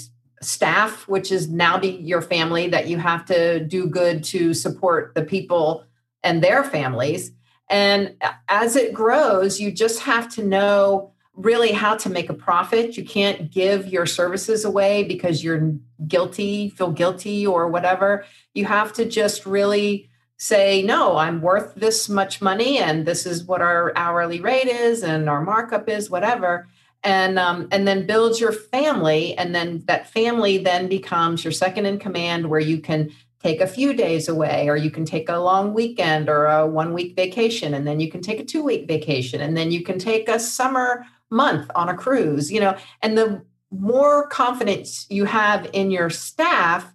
staff, 0.43 1.07
which 1.09 1.31
is 1.31 1.49
now 1.49 1.79
be 1.79 1.89
your 1.89 2.23
family 2.23 2.69
that 2.69 2.89
you 2.89 2.99
have 2.99 3.25
to 3.27 3.61
do 3.61 3.87
good 3.87 4.25
to 4.25 4.55
support 4.55 5.15
the 5.15 5.23
people 5.23 5.85
and 6.23 6.43
their 6.43 6.65
families. 6.65 7.33
And 7.69 8.17
as 8.49 8.77
it 8.77 8.95
grows, 8.95 9.61
you 9.61 9.73
just 9.73 10.01
have 10.01 10.29
to 10.35 10.45
know 10.45 11.13
really 11.35 11.73
how 11.73 11.97
to 11.97 12.09
make 12.09 12.31
a 12.31 12.35
profit. 12.35 12.97
You 12.97 13.05
can't 13.05 13.51
give 13.51 13.87
your 13.89 14.07
services 14.07 14.65
away 14.65 15.05
because 15.05 15.45
you're 15.45 15.75
guilty, 16.07 16.71
feel 16.71 16.93
guilty, 16.93 17.47
or 17.47 17.69
whatever. 17.69 18.25
You 18.55 18.65
have 18.65 18.93
to 18.95 19.05
just 19.05 19.45
really 19.45 20.09
say 20.39 20.83
no 20.83 21.17
i'm 21.17 21.41
worth 21.41 21.75
this 21.77 22.09
much 22.09 22.43
money 22.43 22.79
and 22.79 23.07
this 23.07 23.25
is 23.25 23.45
what 23.45 23.63
our 23.63 23.93
hourly 23.97 24.41
rate 24.41 24.67
is 24.69 25.03
and 25.03 25.29
our 25.29 25.43
markup 25.43 25.89
is 25.89 26.11
whatever. 26.11 26.69
And 27.05 27.39
um, 27.39 27.69
and 27.71 27.87
then 27.87 28.07
build 28.07 28.41
your 28.41 28.53
family 28.53 29.37
and 29.39 29.55
then 29.55 29.85
that 29.87 30.11
family 30.11 30.59
then 30.59 30.89
becomes 30.89 31.45
your 31.45 31.53
second 31.53 31.87
in 31.87 31.99
command 31.99 32.49
where 32.49 32.61
you 32.61 32.81
can 32.81 33.11
take 33.41 33.61
a 33.61 33.67
few 33.67 33.93
days 33.93 34.29
away 34.29 34.69
or 34.69 34.77
you 34.77 34.91
can 34.91 35.05
take 35.05 35.29
a 35.29 35.37
long 35.37 35.73
weekend 35.73 36.29
or 36.29 36.47
a 36.47 36.67
one 36.67 36.93
week 36.93 37.15
vacation 37.15 37.75
and 37.75 37.87
then 37.87 38.01
you 38.01 38.11
can 38.11 38.23
take 38.23 38.41
a 38.41 38.45
two 38.45 38.63
week 38.63 38.89
vacation 38.89 39.41
and 39.41 39.57
then 39.57 39.71
you 39.71 39.85
can 39.85 40.01
take 40.01 40.29
a 40.29 40.41
summer 40.41 41.05
month 41.31 41.71
on 41.77 41.89
a 41.89 41.95
cruise 41.95 42.51
you 42.51 42.59
know? 42.59 42.77
And 43.03 43.17
the 43.17 43.45
more 43.71 44.27
confidence 44.29 45.07
you 45.09 45.27
have 45.27 45.69
in 45.73 45.93
your 45.93 46.11
staff 46.11 46.93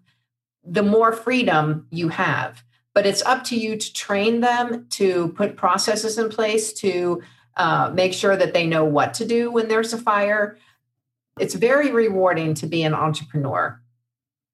the 0.65 0.83
more 0.83 1.13
freedom 1.13 1.87
you 1.89 2.09
have 2.09 2.63
but 2.93 3.05
it's 3.05 3.21
up 3.23 3.43
to 3.45 3.57
you 3.57 3.77
to 3.77 3.93
train 3.93 4.41
them 4.41 4.85
to 4.89 5.29
put 5.29 5.55
processes 5.55 6.17
in 6.17 6.29
place 6.29 6.73
to 6.73 7.21
uh, 7.57 7.91
make 7.93 8.13
sure 8.13 8.35
that 8.35 8.53
they 8.53 8.65
know 8.65 8.85
what 8.85 9.13
to 9.15 9.25
do 9.25 9.51
when 9.51 9.67
there's 9.67 9.93
a 9.93 9.97
fire. 9.97 10.57
It's 11.39 11.55
very 11.55 11.91
rewarding 11.91 12.53
to 12.55 12.67
be 12.67 12.83
an 12.83 12.93
entrepreneur. 12.93 13.81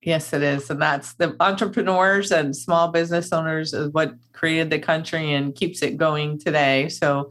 Yes 0.02 0.32
it 0.32 0.44
is 0.44 0.70
and 0.70 0.82
that's 0.82 1.14
the 1.16 1.36
entrepreneurs 1.40 2.32
and 2.32 2.56
small 2.56 2.90
business 2.90 3.34
owners 3.34 3.74
is 3.74 3.90
what 3.90 4.16
created 4.32 4.70
the 4.70 4.80
country 4.80 5.34
and 5.34 5.56
keeps 5.56 5.82
it 5.82 5.98
going 5.98 6.40
today. 6.40 6.88
So 6.90 7.30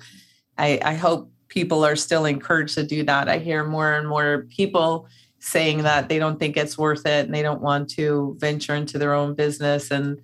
i, 0.58 0.78
I 0.84 0.94
hope 0.94 1.30
people 1.48 1.84
are 1.84 1.96
still 1.96 2.24
encouraged 2.24 2.74
to 2.74 2.82
do 2.82 3.04
that. 3.04 3.28
I 3.28 3.38
hear 3.38 3.64
more 3.64 3.94
and 3.94 4.08
more 4.08 4.46
people 4.50 5.06
saying 5.38 5.84
that 5.84 6.08
they 6.08 6.18
don't 6.18 6.38
think 6.38 6.56
it's 6.56 6.76
worth 6.76 7.06
it 7.06 7.24
and 7.26 7.34
they 7.34 7.42
don't 7.42 7.62
want 7.62 7.88
to 7.90 8.36
venture 8.40 8.74
into 8.74 8.98
their 8.98 9.14
own 9.14 9.34
business 9.34 9.90
and 9.90 10.20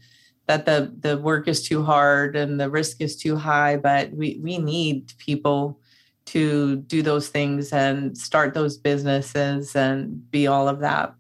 that 0.53 0.67
the 0.67 0.93
the 1.09 1.17
work 1.17 1.49
is 1.49 1.67
too 1.67 1.83
hard 1.83 2.37
and 2.37 2.61
the 2.61 2.69
risk 2.69 3.01
is 3.01 3.17
too 3.17 3.37
high 3.37 3.77
but 3.77 4.13
we 4.13 4.39
we 4.43 4.59
need 4.59 5.13
people 5.19 5.79
to 6.27 6.77
do 6.77 7.03
those 7.03 7.29
things 7.29 7.73
and 7.73 8.17
start 8.17 8.55
those 8.55 8.77
businesses 8.77 9.75
and 9.75 10.31
be 10.31 10.47
all 10.47 10.69
of 10.69 10.81
that. 10.81 11.15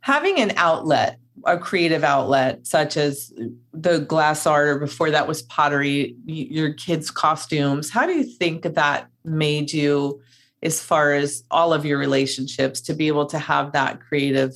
Having 0.00 0.38
an 0.38 0.52
outlet 0.56 1.18
a 1.44 1.58
creative 1.58 2.02
outlet 2.02 2.66
such 2.66 2.96
as 2.96 3.32
the 3.72 3.98
glass 4.00 4.46
art 4.46 4.68
or 4.68 4.78
before 4.78 5.10
that 5.10 5.28
was 5.28 5.42
pottery 5.42 6.16
your 6.24 6.72
kids 6.72 7.10
costumes 7.10 7.90
how 7.90 8.06
do 8.06 8.12
you 8.14 8.24
think 8.24 8.62
that 8.62 9.06
made 9.22 9.70
you 9.70 10.18
as 10.62 10.82
far 10.82 11.12
as 11.12 11.44
all 11.50 11.74
of 11.74 11.84
your 11.84 11.98
relationships 11.98 12.80
to 12.80 12.94
be 12.94 13.06
able 13.06 13.26
to 13.26 13.38
have 13.38 13.72
that 13.72 14.00
creative 14.00 14.54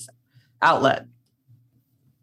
outlet 0.63 1.05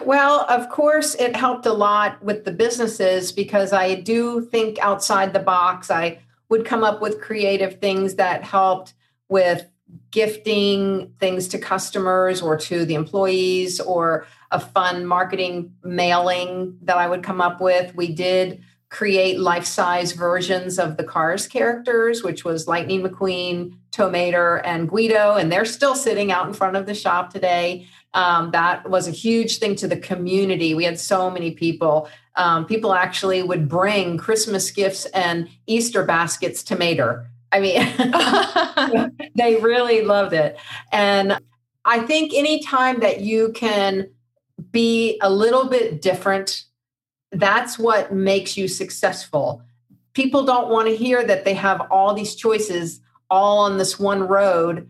Well, 0.06 0.46
of 0.50 0.70
course, 0.70 1.16
it 1.16 1.36
helped 1.36 1.66
a 1.66 1.74
lot 1.74 2.24
with 2.24 2.46
the 2.46 2.52
businesses 2.52 3.32
because 3.32 3.74
I 3.74 3.96
do 3.96 4.42
think 4.42 4.78
outside 4.80 5.34
the 5.34 5.40
box. 5.40 5.90
I 5.90 6.20
would 6.50 6.66
come 6.66 6.84
up 6.84 7.02
with 7.02 7.22
creative 7.22 7.80
things 7.80 8.16
that 8.16 8.44
helped 8.44 8.94
with 9.28 9.68
gifting 10.12 11.14
things 11.20 11.48
to 11.50 11.58
customers 11.58 12.42
or 12.42 12.58
to 12.58 12.86
the 12.86 12.94
employees 12.94 13.80
or 13.80 14.28
a 14.52 14.60
fun 14.60 15.06
marketing 15.06 15.74
mailing 15.84 16.78
that 16.84 16.98
I 16.98 17.08
would 17.08 17.24
come 17.24 17.42
up 17.42 17.60
with. 17.60 17.96
We 17.96 18.14
did 18.14 18.64
create 18.90 19.40
life-size 19.40 20.14
versions 20.14 20.80
of 20.80 20.98
the 20.98 21.04
Cars 21.04 21.48
characters, 21.48 22.24
which 22.24 22.46
was 22.46 22.68
Lightning 22.68 23.04
McQueen, 23.04 23.74
Tow 23.92 24.10
Mater, 24.10 24.58
and 24.58 24.88
Guido, 24.88 25.36
and 25.36 25.52
they're 25.52 25.66
still 25.66 25.96
sitting 25.96 26.32
out 26.32 26.48
in 26.48 26.54
front 26.54 26.78
of 26.78 26.86
the 26.86 26.96
shop 26.96 27.32
today. 27.32 27.88
Um, 28.14 28.52
that 28.52 28.90
was 28.90 29.08
a 29.08 29.12
huge 29.12 29.60
thing 29.60 29.76
to 29.76 29.88
the 29.88 29.98
community. 29.98 30.74
We 30.74 30.86
had 30.86 31.00
so 31.00 31.30
many 31.30 31.52
people. 31.52 32.10
Um, 32.36 32.66
people 32.66 32.94
actually 32.94 33.44
would 33.44 33.68
bring 33.68 34.18
Christmas 34.18 34.72
gifts 34.72 35.06
and 35.08 35.50
Easter 35.66 36.04
baskets 36.04 36.64
to 36.64 36.78
Mater. 36.78 37.30
I 37.52 37.60
mean, 37.60 39.32
they 39.36 39.58
really 39.58 40.04
loved 40.04 40.34
it. 40.34 40.58
And 40.92 41.40
I 41.86 42.00
think 42.00 42.34
anytime 42.34 43.00
that 43.00 43.22
you 43.22 43.52
can 43.54 44.10
be 44.72 45.20
a 45.22 45.30
little 45.30 45.70
bit 45.70 46.02
different, 46.02 46.66
that's 47.32 47.78
what 47.78 48.14
makes 48.14 48.58
you 48.58 48.68
successful. 48.68 49.62
People 50.14 50.46
don't 50.46 50.70
want 50.70 50.88
to 50.88 50.96
hear 50.96 51.24
that 51.26 51.46
they 51.46 51.54
have 51.54 51.82
all 51.92 52.14
these 52.14 52.36
choices 52.36 53.02
all 53.30 53.60
on 53.60 53.78
this 53.78 54.00
one 54.00 54.28
road 54.28 54.90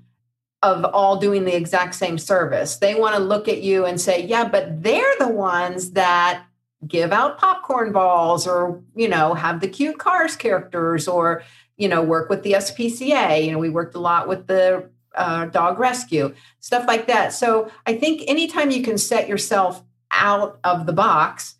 of 0.63 0.85
all 0.85 1.17
doing 1.17 1.45
the 1.45 1.55
exact 1.55 1.95
same 1.95 2.17
service. 2.17 2.77
They 2.77 2.95
want 2.95 3.15
to 3.15 3.21
look 3.21 3.47
at 3.47 3.61
you 3.61 3.85
and 3.85 3.99
say, 3.99 4.25
yeah, 4.25 4.47
but 4.47 4.81
they're 4.83 5.15
the 5.19 5.27
ones 5.27 5.91
that 5.91 6.43
give 6.87 7.11
out 7.11 7.37
popcorn 7.37 7.91
balls 7.91 8.47
or, 8.47 8.81
you 8.95 9.07
know, 9.07 9.33
have 9.33 9.59
the 9.61 9.67
cute 9.67 9.97
cars 9.97 10.35
characters 10.35 11.07
or, 11.07 11.43
you 11.77 11.87
know, 11.87 12.01
work 12.01 12.29
with 12.29 12.43
the 12.43 12.53
SPCA. 12.53 13.43
You 13.43 13.51
know, 13.51 13.59
we 13.59 13.69
worked 13.69 13.95
a 13.95 13.99
lot 13.99 14.27
with 14.27 14.47
the 14.47 14.89
uh, 15.15 15.45
dog 15.45 15.79
rescue, 15.79 16.33
stuff 16.59 16.87
like 16.87 17.07
that. 17.07 17.33
So 17.33 17.71
I 17.85 17.95
think 17.95 18.23
anytime 18.27 18.71
you 18.71 18.83
can 18.83 18.97
set 18.97 19.27
yourself 19.27 19.83
out 20.11 20.59
of 20.63 20.85
the 20.85 20.93
box, 20.93 21.55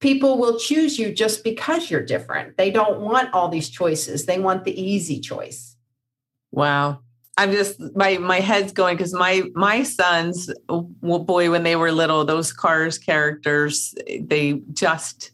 people 0.00 0.38
will 0.38 0.58
choose 0.58 0.98
you 0.98 1.12
just 1.12 1.44
because 1.44 1.90
you're 1.90 2.04
different. 2.04 2.56
They 2.56 2.70
don't 2.70 3.00
want 3.00 3.32
all 3.32 3.48
these 3.48 3.68
choices, 3.68 4.26
they 4.26 4.38
want 4.38 4.64
the 4.64 4.80
easy 4.80 5.20
choice. 5.20 5.76
Wow. 6.50 7.00
I'm 7.38 7.52
just 7.52 7.80
my 7.94 8.18
my 8.18 8.40
head's 8.40 8.72
going 8.72 8.96
because 8.96 9.14
my 9.14 9.44
my 9.54 9.82
sons, 9.82 10.52
boy, 10.68 11.50
when 11.50 11.62
they 11.62 11.76
were 11.76 11.92
little, 11.92 12.24
those 12.24 12.52
Cars 12.52 12.98
characters, 12.98 13.94
they 14.20 14.60
just 14.72 15.30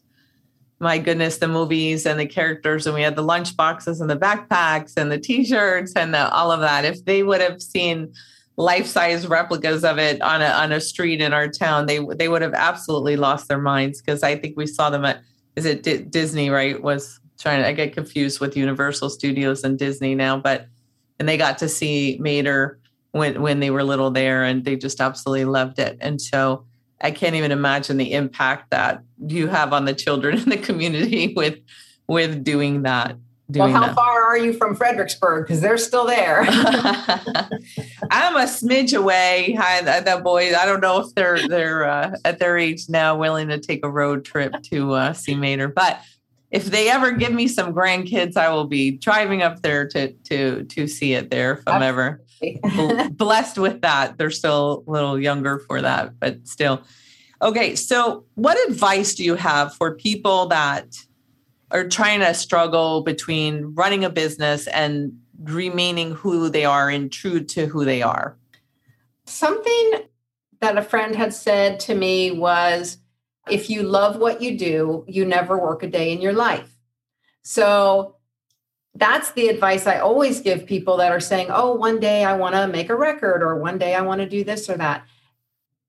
my 0.79 0.99
goodness, 0.99 1.37
the 1.37 1.47
movies 1.47 2.05
and 2.05 2.19
the 2.19 2.25
characters, 2.25 2.85
and 2.85 2.95
we 2.95 3.01
had 3.01 3.15
the 3.15 3.23
lunch 3.23 3.57
boxes 3.57 3.99
and 3.99 4.09
the 4.09 4.15
backpacks 4.15 4.93
and 4.95 5.11
the 5.11 5.17
t-shirts 5.17 5.93
and 5.95 6.13
the, 6.13 6.29
all 6.31 6.51
of 6.51 6.59
that. 6.59 6.85
If 6.85 7.03
they 7.03 7.23
would 7.23 7.41
have 7.41 7.61
seen 7.61 8.13
life-size 8.57 9.27
replicas 9.27 9.83
of 9.83 9.99
it 9.99 10.21
on 10.21 10.41
a 10.41 10.47
on 10.47 10.71
a 10.71 10.81
street 10.81 11.21
in 11.21 11.31
our 11.31 11.47
town, 11.47 11.85
they 11.85 11.99
they 12.15 12.27
would 12.27 12.41
have 12.41 12.53
absolutely 12.53 13.15
lost 13.15 13.47
their 13.47 13.59
minds 13.61 14.01
because 14.01 14.23
I 14.23 14.35
think 14.35 14.57
we 14.57 14.67
saw 14.67 14.89
them 14.89 15.05
at 15.05 15.21
is 15.55 15.65
it 15.65 15.83
D- 15.83 15.97
Disney, 15.97 16.49
right? 16.49 16.81
Was 16.81 17.19
trying 17.39 17.61
to 17.61 17.67
I 17.67 17.73
get 17.73 17.93
confused 17.93 18.39
with 18.39 18.57
Universal 18.57 19.11
Studios 19.11 19.63
and 19.63 19.77
Disney 19.77 20.15
now, 20.15 20.37
but 20.37 20.67
and 21.19 21.29
they 21.29 21.37
got 21.37 21.59
to 21.59 21.69
see 21.69 22.17
Mater 22.19 22.79
when 23.11 23.41
when 23.41 23.59
they 23.59 23.69
were 23.69 23.83
little 23.83 24.11
there, 24.11 24.43
and 24.43 24.65
they 24.65 24.75
just 24.75 24.99
absolutely 24.99 25.45
loved 25.45 25.79
it. 25.79 25.97
And 26.01 26.21
so 26.21 26.65
I 27.01 27.11
can't 27.11 27.35
even 27.35 27.51
imagine 27.51 27.97
the 27.97 28.13
impact 28.13 28.71
that 28.71 29.03
you 29.27 29.47
have 29.47 29.71
on 29.73 29.85
the 29.85 29.93
children 29.93 30.37
in 30.41 30.49
the 30.49 30.57
community 30.57 31.33
with 31.35 31.59
with 32.07 32.43
doing 32.43 32.83
that. 32.83 33.17
Doing 33.49 33.71
well, 33.71 33.81
how 33.81 33.87
that. 33.87 33.95
far 33.95 34.23
are 34.23 34.37
you 34.37 34.51
from 34.51 34.75
Fredericksburg? 34.75 35.45
Because 35.45 35.61
they're 35.61 35.77
still 35.77 36.05
there. 36.05 36.41
I'm 36.49 38.35
a 38.35 38.43
smidge 38.43 38.97
away. 38.97 39.57
I, 39.57 40.01
the 40.01 40.19
boys, 40.21 40.53
I 40.53 40.65
don't 40.65 40.81
know 40.81 40.99
if 40.99 41.15
they're 41.15 41.47
they're 41.47 41.85
uh, 41.85 42.15
at 42.25 42.39
their 42.39 42.57
age 42.57 42.89
now 42.89 43.15
willing 43.15 43.47
to 43.47 43.57
take 43.57 43.85
a 43.85 43.89
road 43.89 44.25
trip 44.25 44.53
to 44.63 44.93
uh, 44.93 45.13
see 45.13 45.33
Mater, 45.33 45.69
but 45.69 46.01
if 46.51 46.65
they 46.65 46.89
ever 46.89 47.11
give 47.11 47.31
me 47.31 47.47
some 47.47 47.73
grandkids, 47.73 48.37
I 48.37 48.49
will 48.49 48.65
be 48.65 48.91
driving 48.91 49.41
up 49.41 49.61
there 49.61 49.87
to 49.89 50.11
to 50.11 50.63
to 50.63 50.87
see 50.87 51.13
it 51.13 51.29
there 51.29 51.53
if 51.53 51.63
I'm 51.67 51.81
ever 51.81 52.21
blessed 53.11 53.57
with 53.57 53.81
that. 53.81 54.17
They're 54.17 54.29
still 54.29 54.83
a 54.87 54.91
little 54.91 55.19
younger 55.19 55.59
for 55.59 55.81
that, 55.81 56.19
but 56.19 56.47
still. 56.47 56.81
Okay, 57.41 57.75
so 57.75 58.25
what 58.33 58.57
advice 58.67 59.13
do 59.13 59.23
you 59.23 59.35
have 59.35 59.73
for 59.75 59.95
people 59.95 60.47
that 60.47 60.87
are 61.71 61.87
trying 61.87 62.19
to 62.21 62.33
struggle 62.33 63.01
between 63.01 63.73
running 63.75 64.05
a 64.05 64.09
business 64.09 64.67
and 64.67 65.19
remaining 65.43 66.11
who 66.11 66.49
they 66.49 66.65
are 66.65 66.89
and 66.89 67.11
true 67.11 67.43
to 67.43 67.65
who 67.67 67.85
they 67.85 68.01
are? 68.01 68.37
Something 69.25 69.91
that 70.61 70.77
a 70.77 70.81
friend 70.81 71.15
had 71.15 71.33
said 71.33 71.79
to 71.81 71.95
me 71.95 72.31
was 72.31 72.97
if 73.49 73.69
you 73.69 73.83
love 73.83 74.17
what 74.17 74.41
you 74.41 74.57
do, 74.57 75.05
you 75.07 75.25
never 75.25 75.57
work 75.57 75.83
a 75.83 75.87
day 75.87 76.11
in 76.11 76.21
your 76.21 76.33
life. 76.33 76.69
So 77.43 78.15
that's 78.95 79.31
the 79.31 79.47
advice 79.47 79.87
I 79.87 79.99
always 79.99 80.41
give 80.41 80.65
people 80.65 80.97
that 80.97 81.11
are 81.11 81.19
saying, 81.19 81.47
oh, 81.49 81.73
one 81.73 81.99
day 81.99 82.25
I 82.25 82.35
want 82.35 82.55
to 82.55 82.67
make 82.67 82.89
a 82.89 82.95
record 82.95 83.43
or 83.43 83.55
one 83.55 83.77
day 83.77 83.93
I 83.93 84.01
want 84.01 84.21
to 84.21 84.29
do 84.29 84.43
this 84.43 84.69
or 84.69 84.77
that. 84.77 85.05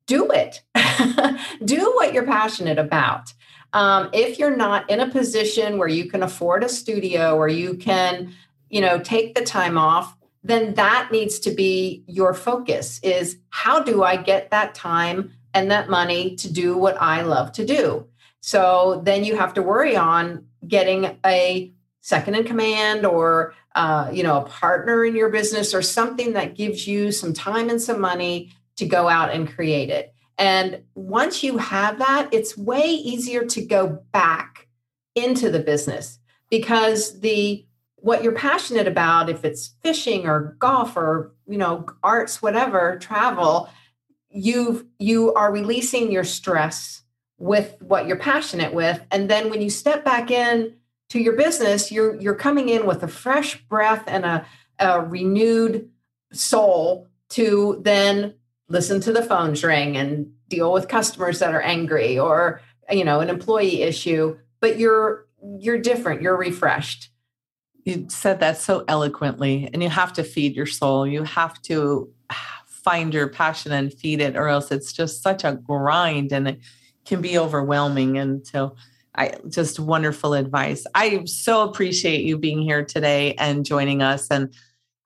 Do 0.06 0.30
it. 0.30 0.62
do 1.64 1.92
what 1.94 2.12
you're 2.12 2.26
passionate 2.26 2.78
about. 2.78 3.32
Um, 3.72 4.10
if 4.12 4.38
you're 4.38 4.56
not 4.56 4.88
in 4.88 5.00
a 5.00 5.10
position 5.10 5.78
where 5.78 5.88
you 5.88 6.08
can 6.08 6.22
afford 6.22 6.64
a 6.64 6.68
studio 6.68 7.36
or 7.36 7.48
you 7.48 7.74
can, 7.74 8.32
you 8.70 8.80
know, 8.80 8.98
take 8.98 9.34
the 9.34 9.44
time 9.44 9.76
off, 9.76 10.16
then 10.42 10.74
that 10.74 11.10
needs 11.12 11.38
to 11.40 11.50
be 11.50 12.02
your 12.06 12.32
focus 12.32 13.00
is 13.02 13.38
how 13.50 13.82
do 13.82 14.02
I 14.02 14.16
get 14.16 14.50
that 14.50 14.74
time 14.74 15.32
and 15.52 15.70
that 15.70 15.90
money 15.90 16.36
to 16.36 16.52
do 16.52 16.76
what 16.76 17.00
I 17.00 17.22
love 17.22 17.52
to 17.52 17.66
do. 17.66 18.06
So 18.40 19.02
then 19.04 19.24
you 19.24 19.36
have 19.36 19.54
to 19.54 19.62
worry 19.62 19.96
on 19.96 20.46
getting 20.66 21.18
a 21.24 21.72
second 22.00 22.34
in 22.34 22.44
command 22.44 23.04
or 23.04 23.54
uh, 23.74 24.08
you 24.12 24.22
know 24.22 24.38
a 24.38 24.44
partner 24.48 25.04
in 25.04 25.14
your 25.14 25.28
business 25.28 25.74
or 25.74 25.82
something 25.82 26.32
that 26.32 26.54
gives 26.54 26.86
you 26.86 27.12
some 27.12 27.32
time 27.32 27.68
and 27.68 27.80
some 27.80 28.00
money 28.00 28.50
to 28.76 28.86
go 28.86 29.08
out 29.08 29.32
and 29.32 29.52
create 29.52 29.90
it. 29.90 30.14
And 30.38 30.82
once 30.94 31.42
you 31.42 31.58
have 31.58 31.98
that, 31.98 32.28
it's 32.32 32.56
way 32.56 32.84
easier 32.84 33.44
to 33.44 33.64
go 33.64 34.02
back 34.12 34.68
into 35.14 35.50
the 35.50 35.58
business 35.58 36.18
because 36.48 37.20
the 37.20 37.66
what 37.96 38.22
you're 38.22 38.32
passionate 38.32 38.86
about 38.86 39.28
if 39.28 39.44
it's 39.44 39.74
fishing 39.82 40.26
or 40.26 40.56
golf 40.60 40.96
or 40.96 41.34
you 41.48 41.58
know 41.58 41.84
arts 42.04 42.40
whatever 42.40 42.96
travel 43.00 43.68
you 44.30 44.88
you 44.98 45.34
are 45.34 45.52
releasing 45.52 46.12
your 46.12 46.22
stress 46.22 47.02
with 47.38 47.76
what 47.80 48.06
you're 48.06 48.18
passionate 48.18 48.74
with. 48.74 49.00
And 49.10 49.30
then 49.30 49.48
when 49.48 49.62
you 49.62 49.70
step 49.70 50.04
back 50.04 50.30
in 50.30 50.74
to 51.10 51.18
your 51.18 51.34
business 51.34 51.90
you're 51.90 52.14
you're 52.20 52.34
coming 52.34 52.68
in 52.68 52.86
with 52.86 53.02
a 53.02 53.08
fresh 53.08 53.60
breath 53.68 54.04
and 54.06 54.24
a, 54.24 54.46
a 54.78 55.00
renewed 55.00 55.90
soul 56.32 57.08
to 57.30 57.80
then 57.82 58.34
listen 58.68 59.00
to 59.00 59.12
the 59.12 59.22
phones 59.22 59.62
ring 59.64 59.96
and 59.96 60.30
deal 60.48 60.72
with 60.72 60.88
customers 60.88 61.38
that 61.38 61.54
are 61.54 61.62
angry 61.62 62.18
or 62.18 62.60
you 62.90 63.04
know 63.04 63.20
an 63.20 63.28
employee 63.28 63.82
issue 63.82 64.36
but 64.60 64.78
you're 64.78 65.26
you're 65.58 65.78
different 65.78 66.22
you're 66.22 66.36
refreshed 66.36 67.10
you 67.84 68.06
said 68.10 68.40
that 68.40 68.58
so 68.58 68.84
eloquently 68.88 69.68
and 69.72 69.82
you 69.82 69.88
have 69.88 70.12
to 70.12 70.22
feed 70.22 70.54
your 70.54 70.66
soul 70.66 71.06
you 71.06 71.22
have 71.22 71.60
to 71.62 72.12
find 72.88 73.12
your 73.12 73.28
passion 73.28 73.70
and 73.70 73.92
feed 73.92 74.18
it, 74.18 74.34
or 74.34 74.48
else 74.48 74.70
it's 74.70 74.94
just 74.94 75.22
such 75.22 75.44
a 75.44 75.52
grind 75.52 76.32
and 76.32 76.48
it 76.48 76.60
can 77.04 77.20
be 77.20 77.38
overwhelming. 77.38 78.16
And 78.16 78.46
so, 78.46 78.76
I 79.14 79.34
just 79.48 79.78
wonderful 79.78 80.32
advice. 80.32 80.86
I 80.94 81.24
so 81.26 81.68
appreciate 81.68 82.24
you 82.24 82.38
being 82.38 82.62
here 82.62 82.84
today 82.84 83.34
and 83.34 83.66
joining 83.66 84.00
us. 84.00 84.28
And 84.30 84.54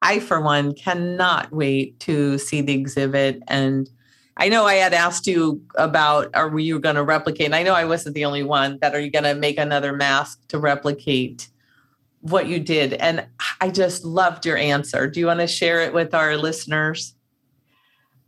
I, 0.03 0.19
for 0.19 0.41
one, 0.41 0.75
cannot 0.75 1.53
wait 1.53 1.99
to 2.01 2.37
see 2.37 2.61
the 2.61 2.75
exhibit. 2.75 3.43
And 3.49 3.89
I 4.37 4.49
know 4.49 4.67
I 4.67 4.75
had 4.75 4.93
asked 4.93 5.27
you 5.27 5.63
about 5.77 6.31
are 6.35 6.59
you 6.59 6.81
going 6.81 6.97
to 6.97 7.05
replicate? 7.05 7.47
And 7.47 7.55
I 7.55 7.63
know 7.63 7.75
I 7.75 7.85
wasn't 7.85 8.15
the 8.15 8.25
only 8.25 8.43
one 8.43 8.79
that 8.81 8.95
are 8.95 9.01
you 9.01 9.11
going 9.11 9.25
to 9.25 9.35
make 9.35 9.59
another 9.59 9.93
mask 9.93 10.47
to 10.49 10.59
replicate 10.59 11.49
what 12.21 12.47
you 12.47 12.59
did? 12.59 12.95
And 12.95 13.27
I 13.61 13.71
just 13.71 14.05
loved 14.05 14.45
your 14.45 14.57
answer. 14.57 15.09
Do 15.09 15.21
you 15.21 15.27
want 15.27 15.41
to 15.41 15.47
share 15.47 15.81
it 15.83 15.95
with 15.95 16.15
our 16.15 16.37
listeners? 16.37 17.15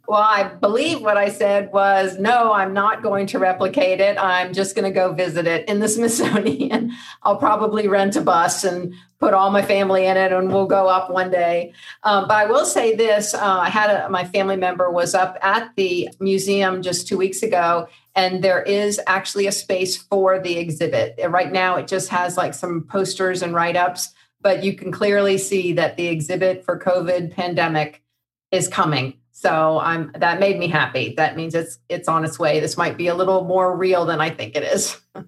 Well, 0.07 0.21
I 0.21 0.45
believe 0.45 1.01
what 1.01 1.17
I 1.17 1.31
said 1.31 1.73
was 1.73 2.19
no, 2.19 2.53
I'm 2.53 2.75
not 2.75 3.03
going 3.03 3.27
to 3.29 3.39
replicate 3.39 4.01
it. 4.01 4.19
I'm 4.19 4.53
just 4.53 4.75
going 4.75 4.85
to 4.85 4.91
go 4.91 5.15
visit 5.15 5.47
it 5.47 5.67
in 5.67 5.81
the 5.81 5.89
Smithsonian. 5.95 6.93
I'll 7.23 7.39
probably 7.39 7.89
rent 7.89 8.17
a 8.17 8.21
bus 8.21 8.65
and 8.65 8.93
put 9.19 9.33
all 9.33 9.51
my 9.51 9.63
family 9.63 10.05
in 10.05 10.19
it 10.19 10.31
and 10.31 10.53
we'll 10.53 10.67
go 10.67 10.89
up 10.89 11.11
one 11.11 11.31
day. 11.31 11.73
Um, 12.03 12.29
but 12.29 12.37
I 12.37 12.45
will 12.45 12.67
say 12.67 12.95
this 12.95 13.33
uh, 13.33 13.59
I 13.61 13.71
had 13.71 13.89
a, 13.89 14.11
my 14.11 14.27
family 14.27 14.57
member 14.57 14.91
was 14.91 15.15
up 15.15 15.39
at 15.41 15.75
the 15.77 16.11
museum 16.21 16.83
just 16.83 17.09
two 17.09 17.17
weeks 17.17 17.43
ago, 17.43 17.89
and 18.15 18.45
there 18.45 18.63
is 18.63 19.01
actually 19.07 19.47
a 19.47 19.53
space 19.53 19.97
for 19.97 20.39
the 20.39 20.59
exhibit. 20.59 21.19
Right 21.27 21.51
now, 21.51 21.77
it 21.77 21.89
just 21.89 22.11
has 22.11 22.37
like 22.37 22.53
some 22.53 22.83
posters 22.83 23.41
and 23.41 23.55
write 23.55 23.77
ups, 23.77 24.13
but 24.43 24.63
you 24.63 24.75
can 24.75 24.93
clearly 24.93 25.39
see 25.39 25.73
that 25.73 25.97
the 25.97 26.09
exhibit 26.09 26.63
for 26.63 26.79
COVID 26.79 27.31
pandemic 27.31 28.03
is 28.51 28.69
coming 28.69 29.15
so 29.37 29.81
I'm 29.81 30.13
that 30.15 30.39
made 30.39 30.61
me 30.61 30.69
happy. 30.69 31.13
That 31.17 31.37
means 31.37 31.57
it's 31.57 31.81
it's 31.89 32.09
on 32.09 32.25
its 32.25 32.39
way. 32.39 32.61
This 32.61 32.77
might 32.77 32.97
be 32.97 33.09
a 33.09 33.15
little 33.17 33.45
more 33.45 33.77
real 33.77 34.07
than 34.07 34.21
I 34.21 34.31
think 34.31 34.57
it 34.57 34.63
is. 34.63 34.99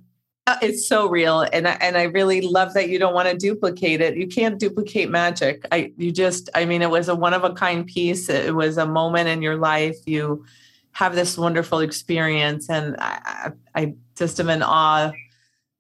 Uh, 0.49 0.57
it's 0.63 0.87
so 0.87 1.09
real, 1.09 1.41
and 1.41 1.67
I, 1.67 1.73
and 1.81 1.99
I 1.99 2.05
really 2.05 2.41
love 2.41 2.73
that 2.75 2.89
you 2.89 3.01
don't 3.01 3.15
want 3.15 3.29
to 3.29 3.37
duplicate 3.37 4.01
it. 4.01 4.17
You 4.17 4.29
can't 4.29 4.61
duplicate 4.61 5.11
magic. 5.11 5.67
I 5.73 5.93
you 5.97 6.13
just 6.13 6.49
I 6.55 6.67
mean 6.67 6.83
it 6.83 6.89
was 6.91 7.09
a 7.09 7.17
one 7.17 7.35
of 7.35 7.43
a 7.43 7.53
kind 7.53 7.85
piece. 7.85 8.29
It 8.29 8.55
was 8.55 8.79
a 8.79 8.87
moment 8.87 9.29
in 9.29 9.43
your 9.43 9.57
life. 9.57 9.97
You 10.07 10.45
have 10.93 11.17
this 11.17 11.37
wonderful 11.37 11.81
experience, 11.81 12.71
and 12.71 12.95
I, 13.01 13.51
I 13.75 13.95
just 14.15 14.39
am 14.39 14.49
in 14.49 14.63
awe. 14.63 15.11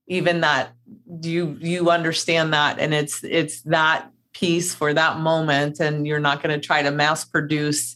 Even 0.08 0.40
that 0.40 0.72
you 1.22 1.56
you 1.60 1.88
understand 1.90 2.52
that, 2.52 2.80
and 2.80 2.92
it's 2.92 3.22
it's 3.22 3.62
that 3.62 4.10
piece 4.32 4.74
for 4.74 4.92
that 4.92 5.20
moment, 5.20 5.78
and 5.78 6.08
you're 6.08 6.18
not 6.18 6.42
going 6.42 6.60
to 6.60 6.66
try 6.66 6.82
to 6.82 6.90
mass 6.90 7.24
produce 7.24 7.95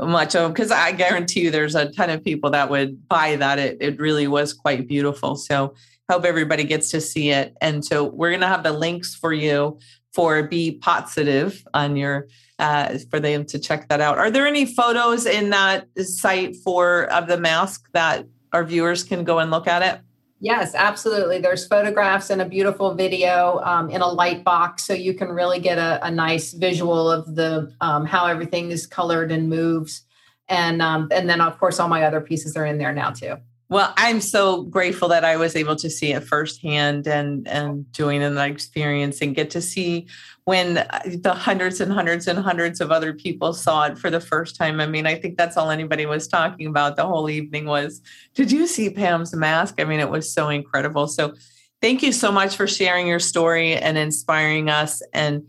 much 0.00 0.34
of 0.34 0.52
because 0.52 0.70
I 0.70 0.92
guarantee 0.92 1.40
you 1.40 1.50
there's 1.50 1.74
a 1.74 1.90
ton 1.92 2.10
of 2.10 2.24
people 2.24 2.50
that 2.50 2.70
would 2.70 3.08
buy 3.08 3.36
that. 3.36 3.58
It 3.58 3.78
it 3.80 3.98
really 3.98 4.26
was 4.26 4.52
quite 4.52 4.88
beautiful. 4.88 5.36
So 5.36 5.74
hope 6.10 6.24
everybody 6.24 6.64
gets 6.64 6.90
to 6.90 7.00
see 7.00 7.30
it. 7.30 7.56
And 7.60 7.84
so 7.84 8.04
we're 8.04 8.30
gonna 8.30 8.48
have 8.48 8.62
the 8.62 8.72
links 8.72 9.14
for 9.14 9.32
you 9.32 9.78
for 10.12 10.42
Be 10.42 10.72
Positive 10.72 11.64
on 11.74 11.96
your 11.96 12.26
uh, 12.58 12.98
for 13.10 13.20
them 13.20 13.44
to 13.46 13.58
check 13.58 13.88
that 13.88 14.00
out. 14.00 14.18
Are 14.18 14.30
there 14.30 14.46
any 14.46 14.66
photos 14.66 15.24
in 15.26 15.50
that 15.50 15.86
site 15.98 16.56
for 16.56 17.04
of 17.04 17.26
the 17.26 17.38
mask 17.38 17.88
that 17.92 18.26
our 18.52 18.64
viewers 18.64 19.02
can 19.02 19.24
go 19.24 19.38
and 19.38 19.50
look 19.50 19.66
at 19.66 19.82
it? 19.82 20.00
Yes, 20.42 20.74
absolutely. 20.74 21.38
There's 21.38 21.66
photographs 21.66 22.30
and 22.30 22.40
a 22.40 22.46
beautiful 22.46 22.94
video 22.94 23.60
um, 23.62 23.90
in 23.90 24.00
a 24.00 24.08
light 24.08 24.42
box, 24.42 24.84
so 24.86 24.94
you 24.94 25.12
can 25.12 25.28
really 25.28 25.60
get 25.60 25.76
a, 25.76 26.04
a 26.04 26.10
nice 26.10 26.54
visual 26.54 27.10
of 27.10 27.34
the 27.34 27.74
um, 27.82 28.06
how 28.06 28.24
everything 28.26 28.70
is 28.70 28.86
colored 28.86 29.30
and 29.30 29.50
moves, 29.50 30.02
and 30.48 30.80
um, 30.80 31.08
and 31.12 31.28
then 31.28 31.42
of 31.42 31.58
course 31.58 31.78
all 31.78 31.88
my 31.88 32.04
other 32.04 32.22
pieces 32.22 32.56
are 32.56 32.64
in 32.64 32.78
there 32.78 32.92
now 32.92 33.10
too. 33.10 33.36
Well, 33.70 33.94
I'm 33.96 34.20
so 34.20 34.62
grateful 34.62 35.08
that 35.10 35.24
I 35.24 35.36
was 35.36 35.54
able 35.54 35.76
to 35.76 35.88
see 35.88 36.12
it 36.12 36.24
firsthand 36.24 37.06
and 37.06 37.46
and 37.46 37.90
doing 37.92 38.20
in 38.20 38.34
the 38.34 38.44
experience 38.44 39.22
and 39.22 39.32
get 39.32 39.48
to 39.50 39.62
see 39.62 40.08
when 40.44 40.78
uh, 40.78 41.00
the 41.04 41.32
hundreds 41.32 41.80
and 41.80 41.92
hundreds 41.92 42.26
and 42.26 42.36
hundreds 42.36 42.80
of 42.80 42.90
other 42.90 43.12
people 43.14 43.52
saw 43.52 43.84
it 43.84 43.96
for 43.96 44.10
the 44.10 44.20
first 44.20 44.56
time. 44.56 44.80
I 44.80 44.86
mean, 44.86 45.06
I 45.06 45.14
think 45.14 45.36
that's 45.36 45.56
all 45.56 45.70
anybody 45.70 46.04
was 46.04 46.26
talking 46.26 46.66
about 46.66 46.96
the 46.96 47.06
whole 47.06 47.30
evening 47.30 47.66
was, 47.66 48.02
did 48.34 48.50
you 48.50 48.66
see 48.66 48.90
Pam's 48.90 49.36
mask? 49.36 49.76
I 49.78 49.84
mean, 49.84 50.00
it 50.00 50.10
was 50.10 50.32
so 50.32 50.48
incredible. 50.48 51.06
So 51.06 51.34
thank 51.80 52.02
you 52.02 52.10
so 52.10 52.32
much 52.32 52.56
for 52.56 52.66
sharing 52.66 53.06
your 53.06 53.20
story 53.20 53.76
and 53.76 53.96
inspiring 53.96 54.68
us. 54.68 55.00
And 55.12 55.46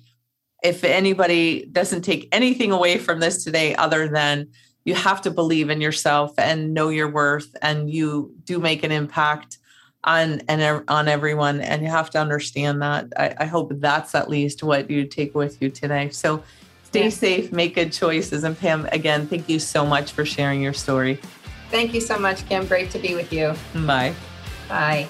if 0.64 0.84
anybody 0.84 1.66
doesn't 1.72 2.04
take 2.04 2.30
anything 2.32 2.72
away 2.72 3.00
from 3.00 3.20
this 3.20 3.44
today 3.44 3.76
other 3.76 4.08
than 4.08 4.50
you 4.84 4.96
have 4.96 5.22
to 5.22 5.32
believe 5.32 5.70
in 5.70 5.82
yourself 5.82 6.34
and 6.38 6.74
know 6.74 6.90
your 6.90 7.10
worth 7.10 7.56
and 7.62 7.90
you 7.90 8.34
do 8.46 8.60
make 8.60 8.84
an 8.84 8.92
impact 8.92 9.58
on 10.04 10.42
and 10.48 10.84
on 10.88 11.08
everyone 11.08 11.62
and 11.62 11.84
you 11.84 11.90
have 11.90 12.10
to 12.10 12.20
understand 12.20 12.82
that. 12.82 13.06
I, 13.18 13.36
I, 13.42 13.46
hope 13.46 13.72
that's 13.76 14.16
at 14.16 14.30
least 14.30 14.64
what 14.64 14.90
you 14.90 15.06
take 15.06 15.36
with 15.36 15.62
you 15.62 15.70
today. 15.70 16.10
So 16.10 16.44
stay 16.84 17.04
yeah. 17.04 17.10
safe 17.10 17.52
make 17.52 17.76
good 17.76 17.94
choices 17.94 18.44
and 18.44 18.58
pam 18.58 18.88
again 18.92 19.28
thank 19.28 19.48
you 19.48 19.60
so 19.60 19.86
much 19.86 20.12
for 20.12 20.26
sharing 20.26 20.62
your 20.62 20.74
story. 20.74 21.20
Thank 21.70 21.94
you 21.94 22.02
so 22.02 22.18
much 22.18 22.48
kim. 22.50 22.66
Great 22.66 22.90
to 22.92 23.00
be 23.00 23.14
with 23.14 23.32
you. 23.32 23.54
Bye. 23.86 24.16
Bye. 24.68 25.08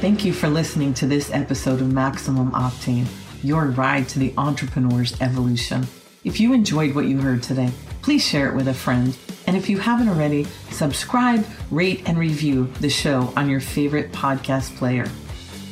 Thank 0.00 0.24
you 0.24 0.32
for 0.32 0.48
listening 0.48 0.94
to 0.94 1.06
this 1.06 1.30
episode 1.32 1.82
of 1.82 1.92
maximum 1.92 2.50
octane 2.52 3.06
your 3.42 3.66
ride 3.66 4.08
to 4.08 4.18
the 4.18 4.32
entrepreneur's 4.36 5.20
evolution 5.20 5.86
if 6.24 6.40
you 6.40 6.52
enjoyed 6.52 6.94
what 6.94 7.06
you 7.06 7.18
heard 7.18 7.42
today, 7.42 7.70
please 8.02 8.26
share 8.26 8.48
it 8.48 8.54
with 8.54 8.68
a 8.68 8.74
friend. 8.74 9.16
And 9.46 9.56
if 9.56 9.68
you 9.68 9.78
haven't 9.78 10.08
already, 10.08 10.44
subscribe, 10.70 11.46
rate, 11.70 12.02
and 12.06 12.18
review 12.18 12.66
the 12.80 12.90
show 12.90 13.32
on 13.36 13.48
your 13.48 13.60
favorite 13.60 14.12
podcast 14.12 14.76
player. 14.76 15.06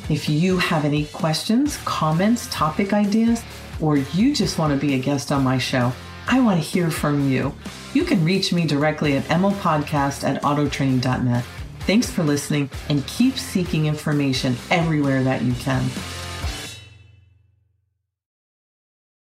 If 0.09 0.29
you 0.29 0.57
have 0.57 0.85
any 0.85 1.05
questions, 1.05 1.77
comments, 1.83 2.47
topic 2.49 2.93
ideas, 2.93 3.43
or 3.81 3.97
you 3.97 4.33
just 4.33 4.57
want 4.57 4.73
to 4.73 4.79
be 4.79 4.93
a 4.95 4.99
guest 4.99 5.31
on 5.31 5.43
my 5.43 5.57
show, 5.57 5.91
I 6.27 6.39
want 6.39 6.61
to 6.61 6.67
hear 6.67 6.89
from 6.89 7.29
you. 7.29 7.53
You 7.93 8.03
can 8.03 8.23
reach 8.23 8.53
me 8.53 8.65
directly 8.65 9.17
at 9.17 9.23
emilpodcast 9.25 10.23
at 10.23 10.41
autotraining.net. 10.43 11.43
Thanks 11.81 12.09
for 12.09 12.23
listening 12.23 12.69
and 12.89 13.05
keep 13.07 13.37
seeking 13.37 13.85
information 13.85 14.55
everywhere 14.69 15.23
that 15.23 15.41
you 15.41 15.53
can. 15.53 15.89